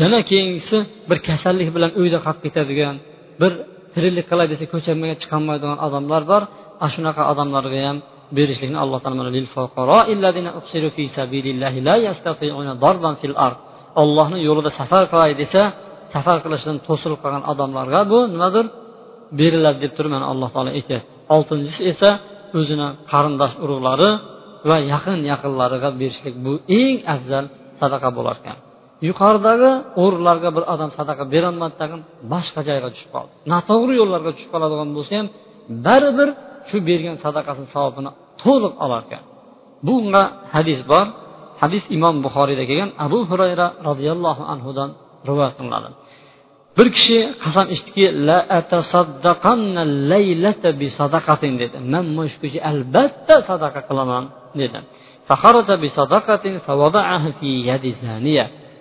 [0.02, 0.78] Yana keyingisi
[1.10, 2.96] bir kasallik bilan uyda qolib ketadigan
[3.42, 3.52] bir
[3.94, 6.44] tiriklik qilay desa ko'chaga chiqolmaydigan odamlar bor.
[6.84, 7.98] Ana shunaqa odamlarga ham
[8.38, 9.22] berishlikni alloh taolo
[14.02, 15.62] ollohni yo'lida safar qilay desa
[16.14, 18.66] safar qilishdan to'silib qolgan odamlarga bu nimadir
[19.40, 22.10] beriladi deb turib mana alloh taolo aytyapti oltinchisi esa
[22.60, 24.10] o'zini qarindosh urug'lari
[24.70, 27.46] va yaqin yaqinlariga berishlik bu eng afzal
[27.82, 28.58] sadaqa bo'lar ekan.
[29.10, 29.72] Yuqoridagi
[30.04, 32.02] o'rinlarga bir odam sadaqa berolmadi tag'in
[32.34, 33.32] boshqa joyga tushib qoldi.
[33.54, 35.28] Noto'g'ri yo'llarga tushib qoladigan bo'lsa ham
[35.88, 36.30] baribir
[36.72, 38.11] shu bergan sadaqasini savobini
[38.43, 39.24] to'liq olar ekan
[39.88, 40.24] bunga
[40.55, 41.05] hadis bor.
[41.61, 42.89] Hadis imom buxoriyda kelgan.
[43.05, 44.89] Abu hurayra roziyallohu anhudan
[45.30, 45.89] rivoyat qilinadi.
[46.78, 48.05] Bir kishi qasam ichadiki
[51.61, 51.78] dedi.
[51.93, 54.24] Man mana shu kecha albatta sadaqa qilaman
[54.61, 54.80] dedi.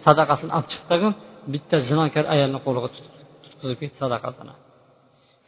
[0.07, 1.09] Sadaqasini olib chiqdi
[1.53, 4.55] bitta zinokor ayolni qo'liga tutqizib ketdi sadaqasini.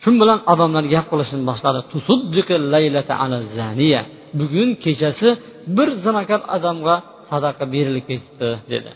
[0.02, 1.80] Shu bilan odamlar gap qilishni boshladi.
[4.40, 5.28] Bugun kechasi
[5.76, 6.96] bir zinokor odamga
[7.30, 8.90] sadaqa berilib ketdi dedi.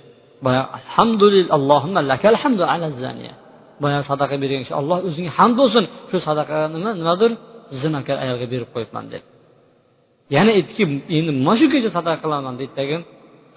[0.44, 3.34] Boya alhamdulillah lakal hamdu ala zaniya.
[3.82, 7.30] Boya sadaqa bergan kishi alloh o'zingga hamd bo'lsin shu sadaqa nima nimadir
[7.80, 9.26] zinokor ayolga berib qo'yibman dedi.
[10.36, 10.84] Yana aytdiki
[11.16, 12.72] endi mana shu kecha sadaqa qilaman dedi.
[12.78, 13.00] Tagin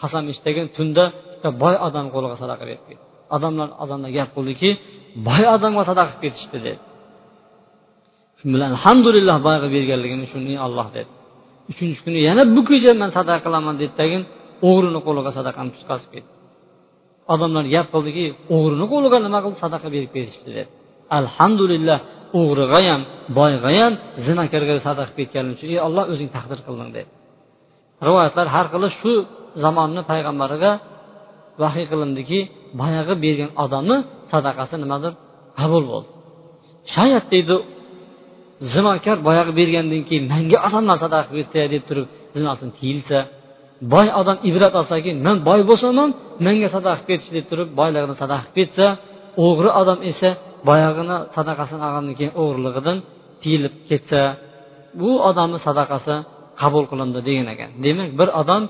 [0.01, 3.03] qasam ichdagin tunda bitta boy odam qo'liga sadaqa berib ketdi.
[3.35, 4.69] Odamlar odamlar gap qildiki
[5.27, 6.79] boy odamga sadaqa qilib ketishdi dedi.
[8.39, 11.11] Shu bilan alhamdulillah boyga berganligini shuni alloh olloh dedi.
[11.71, 13.93] Uchinchi kuni yana bu kecha man sadaqa qilaman dedi.
[14.01, 14.21] Tagin
[14.67, 16.31] o'g'rini qo'liga sadaqani tutqazib ketdi.
[17.33, 18.25] Odamlar gap qildiki
[18.55, 19.57] o'g'rini qo'liga nima qildi?
[19.65, 20.69] Sadaqa berib berishdi dedi.
[21.19, 21.99] Alhamdulillah
[22.39, 23.01] o'g'riga ham
[23.39, 23.93] boyga ham
[24.25, 27.09] zinakarga sadaqa ketganim uchun ey olloh o'zing taqdir qilding dedi.
[28.07, 29.11] Rivoyatlar har xili shu
[29.63, 30.71] zamonni payg'ambariga
[31.61, 32.39] vahiy qilindiki
[32.81, 33.97] boyagi bergan odamni
[34.31, 35.13] sadaqasi nimadir
[35.59, 36.09] qabul bo'ldi.
[36.95, 37.55] Shayat deydi
[38.73, 43.19] zinokor boyagi bergandan keyin manga odamlar sadaqa qilib deb turib zinosini tiyilsa
[43.93, 46.09] boy odam ibrat olsaki man boy bo'lsam ham
[46.45, 48.85] manga sadaqa qilib ketish deb turib boyligini sadaqa qilib ketsa
[49.45, 50.29] o'g'ri odam esa
[50.69, 52.97] boyag'ini sadaqasini olgandan keyin o'g'irlig'idan
[53.41, 54.21] tiyilib ketsa
[55.01, 56.15] bu odamni sadaqasi
[56.61, 57.69] qabul qilindi degan ekan.
[57.85, 58.63] Demak bir odam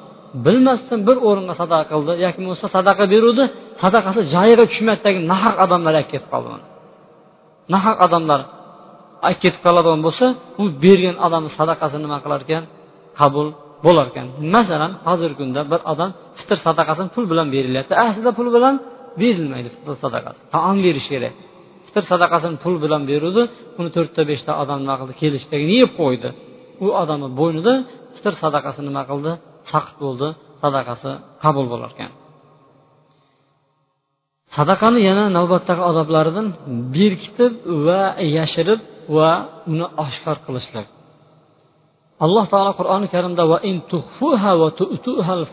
[0.46, 3.44] bilmasdan bir o'ringa sadaqa qildi yoki bo'lmasa sadaqa beruvdi
[3.84, 6.50] sadaqasi joyiga tushmaydidagi nahaq odamlar kelib qoldi
[7.74, 8.40] nahaq odamlar
[9.28, 10.26] olib ketib qoladigan bo'lsa
[10.62, 12.64] u bergan odamni sadaqasi nima qilar ekan?
[13.20, 13.48] Qabul
[13.86, 14.28] bo'lar ekan.
[14.56, 16.10] Masalan hozirgi kunda bir odam
[16.40, 17.94] fitr sadaqasini pul bilan berilyapti.
[18.02, 18.76] Ah, Aslida pul bilan
[19.22, 20.40] berilmaydi fitr sadaqasi.
[20.54, 21.34] Taom berish kerak.
[21.88, 23.42] Fitr sadaqasini pul bilan beruvdi
[23.80, 25.14] uni to'rtta beshta odam nima qildi?
[25.22, 26.30] Kelishdagini yeb qo'ydi.
[26.86, 27.74] U odamni bo'ynida
[28.16, 29.32] fitr sadaqasi nima qildi?
[29.72, 30.28] Saqit bo'ldi.
[30.64, 31.12] Sadaqasi
[31.44, 32.12] qabul bo'lar ekan.
[34.58, 36.48] Sadaqani yana navbatdagi odoblaridan
[36.96, 37.54] berkitib
[37.86, 38.02] va
[38.38, 38.80] yashirib
[39.16, 39.32] va
[39.72, 40.88] uni oshkor qilishlik.
[42.26, 45.44] Alloh taolo qur'oni karimda va in tuhfuha va tu'tuhal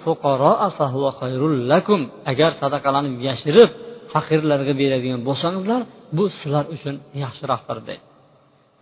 [1.72, 2.00] lakum.
[2.32, 3.70] Agar sadaqalarni yashirib
[4.12, 5.80] faqirlarga beradigan bo'lsangizlar
[6.16, 8.04] bu sizlar uchun yaxshiroqdir deydi.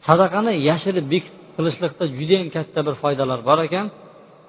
[0.08, 3.86] Sadaqani yashirib bekitib qilishlikda judayam katta bir foydalar bor ekan.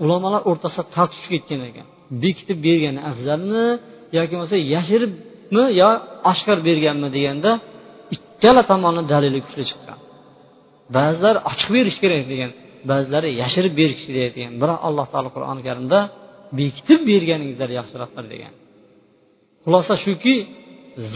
[0.04, 1.86] Ulamolar o'rtasida tortishib ketgan ekan.
[2.24, 3.66] Bekitib bergani afzalmi
[4.18, 5.90] yoki bo'lmasa yashiribmi yo
[6.32, 7.52] oshkor berganmi deganda
[8.16, 9.98] ikkala tomonni dalili kuchli chiqqan.
[10.96, 12.52] Ba'zilar ochiq berish kerak degan
[12.92, 14.52] ba'zilari yashirib berish kerak degan.
[14.62, 16.00] Biroq alloh taolo qur'oni karimda
[16.60, 18.54] bekitib berganingizlar yaxshiroqdir degan.
[19.64, 20.36] Xulosa shuki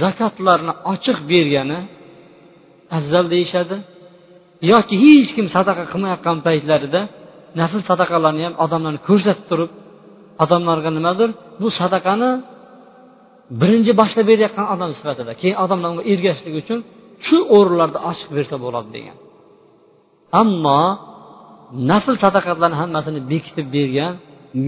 [0.01, 1.80] zakotlarni ochiq bergani
[2.97, 3.78] afzal deyishadi
[4.72, 7.01] yoki hech kim sadaqa qilmayotgan paytlarida
[7.59, 9.72] nafl sadaqalarni ham odamlarni ko'rsatib turib
[10.43, 11.30] odamlarga nimadir?
[11.61, 12.32] Bu sadaqani
[13.61, 16.80] birinchi boshlab berayotgan odam sifatida keyin odamlar unga ergashishlik uchun
[17.26, 19.17] shu o'rinlarda ochiq bersa bo'ladi degan.
[20.42, 20.82] Ammo
[21.92, 24.14] nafl sadaqatlarni hammasini bekitib bergan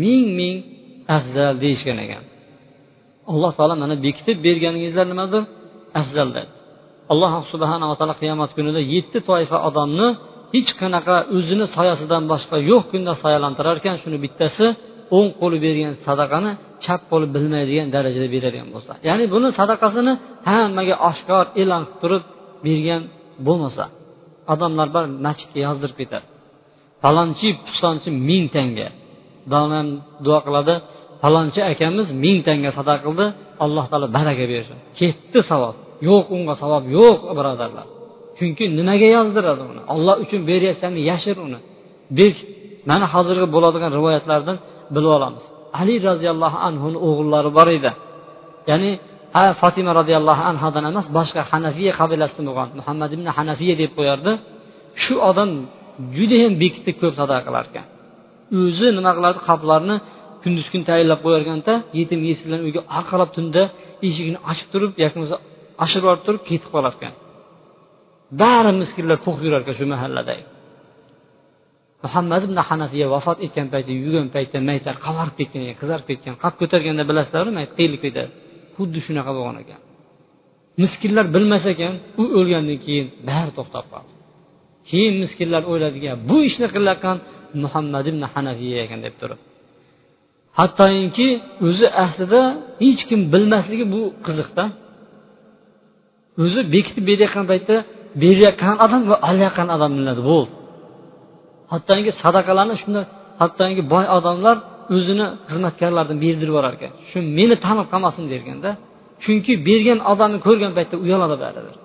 [0.02, 0.56] ming ming
[1.18, 2.24] afzal deyishgan ekan.
[3.32, 5.44] Alloh taolo mana bekitib berganingizlar nimadir?
[6.02, 6.52] Afzal dedi.
[7.12, 10.08] Alloh subhanava taolo qiyomat kunida yetti toifa odamni
[10.56, 13.96] hech qanaqa o'zini soyasidan boshqa yo'q kunda soyalantirar ekan.
[14.04, 14.66] Shuni bittasi
[15.18, 16.52] o'ng qo'li bergan sadaqani
[16.84, 18.94] chap qo'li bilmaydigan darajada beradigan bo'lsa.
[19.08, 20.14] Ya'ni buni sadaqasini
[20.52, 22.24] hammaga oshkor e'lon qilib turib
[22.66, 23.02] bergan
[23.48, 23.86] bo'lmasa.
[24.54, 26.26] Odamlar bir masjidga yozdirib ketadi.
[27.04, 28.88] Falonchi pistonchi ming tanga.
[29.54, 29.88] Donam
[30.26, 30.76] duo qiladi
[31.22, 33.26] falonchi akamiz ming tanga sadaqa qildi
[33.64, 34.78] alloh taolo baraka bersin.
[35.00, 35.76] Ketdi savob
[36.10, 37.86] yo'q unga savob yo'q birodarlar.
[38.38, 39.82] Chunki nimaga yozdiradi uni?
[39.94, 41.60] Olloh uchun beryapsanmi yashir uni.
[42.20, 42.36] Bek
[42.90, 44.58] mana hozirgi bo'ladigan rivoyatlardan
[44.96, 45.44] bilib olamiz.
[45.80, 47.92] Ali roziyallohu anhuni o'g'illari bor edi.
[48.70, 48.92] Ya'ni
[49.62, 54.32] fotima roziyallohu anhodan emas boshqa hanafiya qabilasidan bo'lgan muhammad ibn hanafiya deb qo'yardi.
[55.04, 55.50] Shu odam
[56.18, 57.86] judayam bekitib ko'p sadaqa qilar ekan
[58.60, 59.96] o'zi nima qilardi qoplarni
[60.44, 63.62] kunduz kun tayinlab qo'yar ekanda yetim yesirlarni uyga orqalab tunda
[64.08, 65.38] eshigini ochib turib yoki bo'lmasa
[65.84, 67.14] oshirib olib turib ketib qolar ekan
[68.42, 70.36] bari miskinlar to'qib yurar ekan shu mahallada
[72.06, 77.04] muhammad ibn hanafiya vafot etgan paytda yurgan paytda maytlar qavarib ketgan qizarib ketgan qap ko'targanda
[77.10, 78.32] bilasizlarmi mayt qiyilib ketadi
[78.76, 79.82] xuddi shunaqa bo'lgan ekan.
[80.82, 84.12] Miskinlar bilmas ekan u o'lgandan keyin bari to'xtab qoldi.
[84.90, 87.18] Keyin miskinlar o'yladiki bu ishni qilayotgan
[87.64, 89.40] muhammad ibn hanafiya ekan deb turib
[90.60, 91.30] hattoki
[91.68, 92.42] o'zi aslida
[92.84, 94.64] hech kim bilmasligi bu qiziqda.
[96.44, 97.76] O'zi bekitib berayotgan paytda
[98.22, 100.52] berayotgan odam va olayotgan odam biladi bo'ldi.
[101.72, 103.02] Hattoki sadaqalarni shunda
[103.42, 104.56] hattoki boy odamlar
[104.96, 106.92] o'zini xizmatkorlaridan berdirib yuborar ekan.
[107.10, 108.70] Shu meni tanib qolmasin derganda
[109.24, 111.76] chunki bergan odamni ko'rgan paytda uyaladi baribir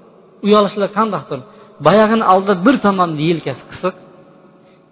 [0.47, 1.41] uyalishlar qandaqdir?
[1.87, 3.95] Boyag'ini oldida bir tomonda yelkasi qisiq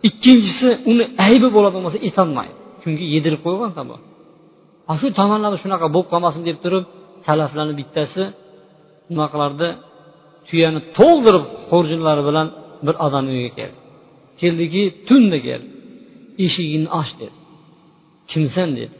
[0.08, 2.54] ikkinchisi uni aybi bo'ladi bo'lmasa etolmaydi.
[2.82, 4.00] Chunki yedirib qo'ygan tomon
[5.00, 6.84] shu tomonlari shunaqa bo'lib qolmasin deb turib
[7.26, 8.22] salaflarni bittasi
[9.10, 9.68] nima qilardi?
[10.48, 12.46] Tuyani to'ldirib xo'rjinlari bilan
[12.86, 13.78] bir odam uyiga keldi.
[14.40, 15.68] Keldiki tunda keldi.
[16.44, 17.43] Eshigingni och dedi
[18.32, 18.94] kimsan dedi.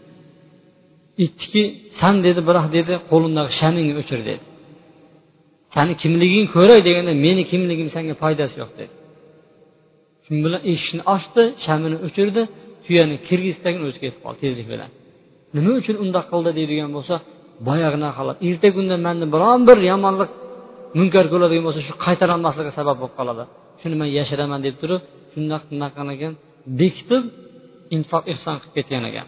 [1.23, 1.63] Aytdiki
[2.01, 4.45] san dedi biroq dedi qo'limdagi shamingni o'chir dedi.
[5.75, 8.93] Sani kimligingni ko'ray deganda meni kimligim senga foydasi yo'q dedi.
[10.25, 12.43] Shu bilan eshikni ochdi shamini o'chirdi
[12.85, 14.91] tuyani kirgizdagin o'zi ketib qoldi tezlik bilan
[15.57, 17.15] nima uchun undoq qildi deydigan bo'lsa
[17.69, 20.31] boyaginaqa holat erta kunda manda biron bir yomonlik
[20.99, 23.45] munkar ko'radigan bo'lsa shu qaytarolmasligi sabab bo'lib qoladi
[23.81, 25.01] shuni man yashiraman deb turib
[25.33, 26.33] shundoq bunaqa ekan
[26.81, 27.23] bekitib
[27.97, 29.27] infoq ehson qilib ketgan ekan.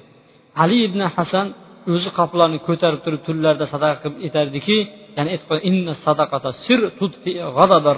[0.63, 1.47] Ali ibn hasan
[1.93, 4.79] o'zi qoplarni ko'tarib turib tunlarda sadaqa qilib aytardiki
[5.17, 6.79] ya'ni aytib inna sadaqata sir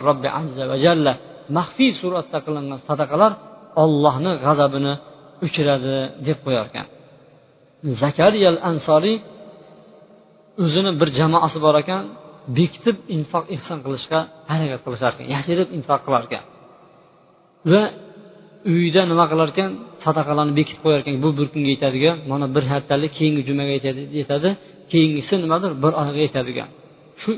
[0.09, 1.13] robbi azza va jalla.
[1.59, 3.33] Maxfiy suratda qilingan sadaqalar
[3.83, 4.95] ollohni g'azabini
[5.45, 5.97] o'chiradi
[6.27, 6.87] deb qo'yar ekan.
[8.03, 9.17] Zakariyal ansoriy
[10.65, 12.03] o'zini bir jamoasi bor ekan
[12.59, 16.45] bekitib infoq ehson qilishga harakat qilishar ekan yashirib infoq qilar ekan.
[17.71, 17.83] Va
[18.73, 19.71] uyida nima qilar ekan
[20.05, 23.73] sadaqalarni bekitib qo'yar ekan bu bir kunga yetadigan mana bir haftalik keyingi jumaga
[24.21, 24.51] yetadi
[24.93, 25.71] keyingisi nimadir?
[25.85, 26.69] Bir oyga yetadigan.
[27.21, 27.31] Shu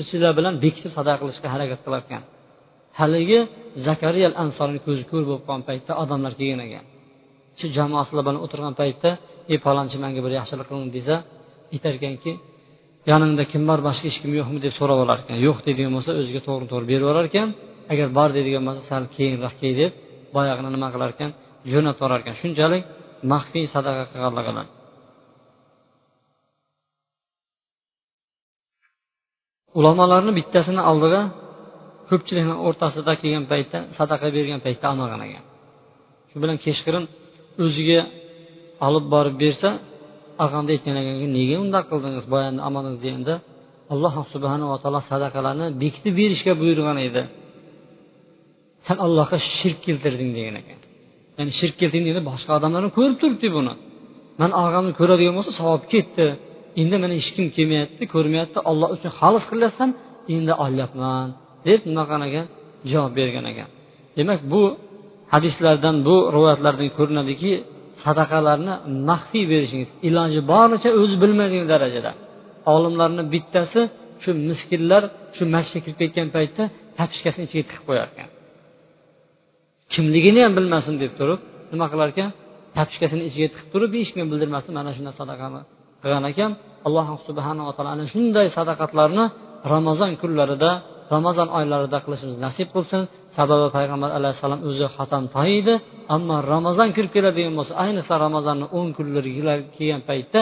[0.00, 2.22] ishlar bilan bekitib sadaqa qilishga harakat qilar ekan
[3.00, 3.40] haligi
[3.86, 6.84] zakariya ansorni ko'zi ko'r bo'lib qolgan paytda odamlar kelgan ekan.
[7.58, 9.10] Shu jamoasilar bilan o'tirgan paytda
[9.52, 11.14] ey palonchi manga bir yaxshilik qiling desa
[11.74, 12.32] aytar ekanki
[13.10, 13.78] yoningda kim bor?
[13.88, 14.58] Boshqa hech kim yo'qmi?
[14.66, 17.48] deb so'rab olar ekan yo'q deydigan bo'lsa o'ziga to'g'ri to'g'ri berib yuborar ekan
[17.92, 19.92] agar bor deydigan bo'lsa sal keyinroq kel deb
[20.36, 21.30] boyag'ini nima qilar ekan?
[21.72, 22.34] Jo'natib yuborar ekan.
[22.40, 22.82] Shunchalik
[23.32, 24.66] maxfiy sadaqa qilganligidan
[29.78, 31.22] ulamolarni bittasini oldiga
[32.08, 35.44] ko'pchilikni o'rtasida kelgan paytda sadaqa bergan paytda olmagan ekan.
[36.30, 37.04] Shu bilan kechqurun
[37.64, 38.00] o'ziga
[38.86, 39.68] olib borib bersa
[40.44, 43.34] og'amda aytgan ekanki nega undoq qildingiz boyani olmadingiz deganda
[43.92, 47.22] alloh subhanava taolo sadaqalarni bekitib berishga buyurgan edi.
[48.86, 50.78] San allohga shirk keltirding degan ekan.
[51.38, 53.74] Ya'ni shirk keltirding deganda boshqa odamlar ko'rib turibdi buni.
[54.40, 56.26] Man og'amni ko'radigan bo'lsa savob ketdi.
[56.80, 58.58] Endi mana hech kim kelmayapti ko'rmayapti.
[58.70, 59.88] Olloh uchun xolis qilyapsan
[60.34, 61.28] endi olyapman
[61.66, 62.46] deb nima qilgan ekan
[62.90, 63.68] javob bergan ekan.
[64.18, 64.62] Demak bu
[65.34, 67.52] hadislardan bu rivoyatlardan ko'rinadiki
[68.04, 68.74] sadaqalarni
[69.10, 72.12] maxfiy berishingiz iloji boricha o'zi bilmaydigan darajada.
[72.74, 73.80] Olimlarni bittasi
[74.22, 75.02] shu miskinlar
[75.36, 76.62] shu masjidga kirib ketgan paytda
[76.98, 78.28] tapishkasini ichiga tiqib qo'yar ekan
[79.94, 81.40] kimligini ham bilmasin deb turib
[81.72, 82.30] nima qilar ekan
[82.76, 85.60] tapishkasini ichiga tiqib turib hech kimga bildirmasdan mana shunday sadaqani
[86.02, 86.50] qilgan ekan.
[86.86, 89.24] Alloh subhanava taolo ana shunday sadaqatlarni
[89.74, 90.70] ramazon kunlarida
[91.14, 93.02] ramazon oylarida qilishimiz nasib qilsin.
[93.36, 95.24] Sababi payg'ambar alayhissalom o'zi xatam
[95.58, 95.74] edi
[96.14, 99.30] ammo ramazon kirib keladigan bo'lsa ayniqsa ramazonni o'n kunlari
[99.76, 100.40] kelgan paytda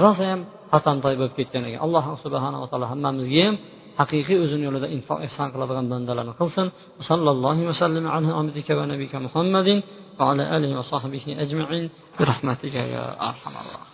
[0.00, 0.40] rosa ham
[0.72, 1.80] xatam toy bo'lib ketgan ekan.
[1.86, 3.56] Alloh subhanava taolo hammamizga ham
[4.00, 6.66] haqiqiy o'zini yo'lida infoq ehson qiladigan bandalarni qilsin.
[7.08, 9.78] Sallallohu vasallam ala abdika va nabika muhammadin
[10.18, 11.84] va ala alihi va sahbihi ajmain
[12.16, 13.93] bi rahmatika ya arhamar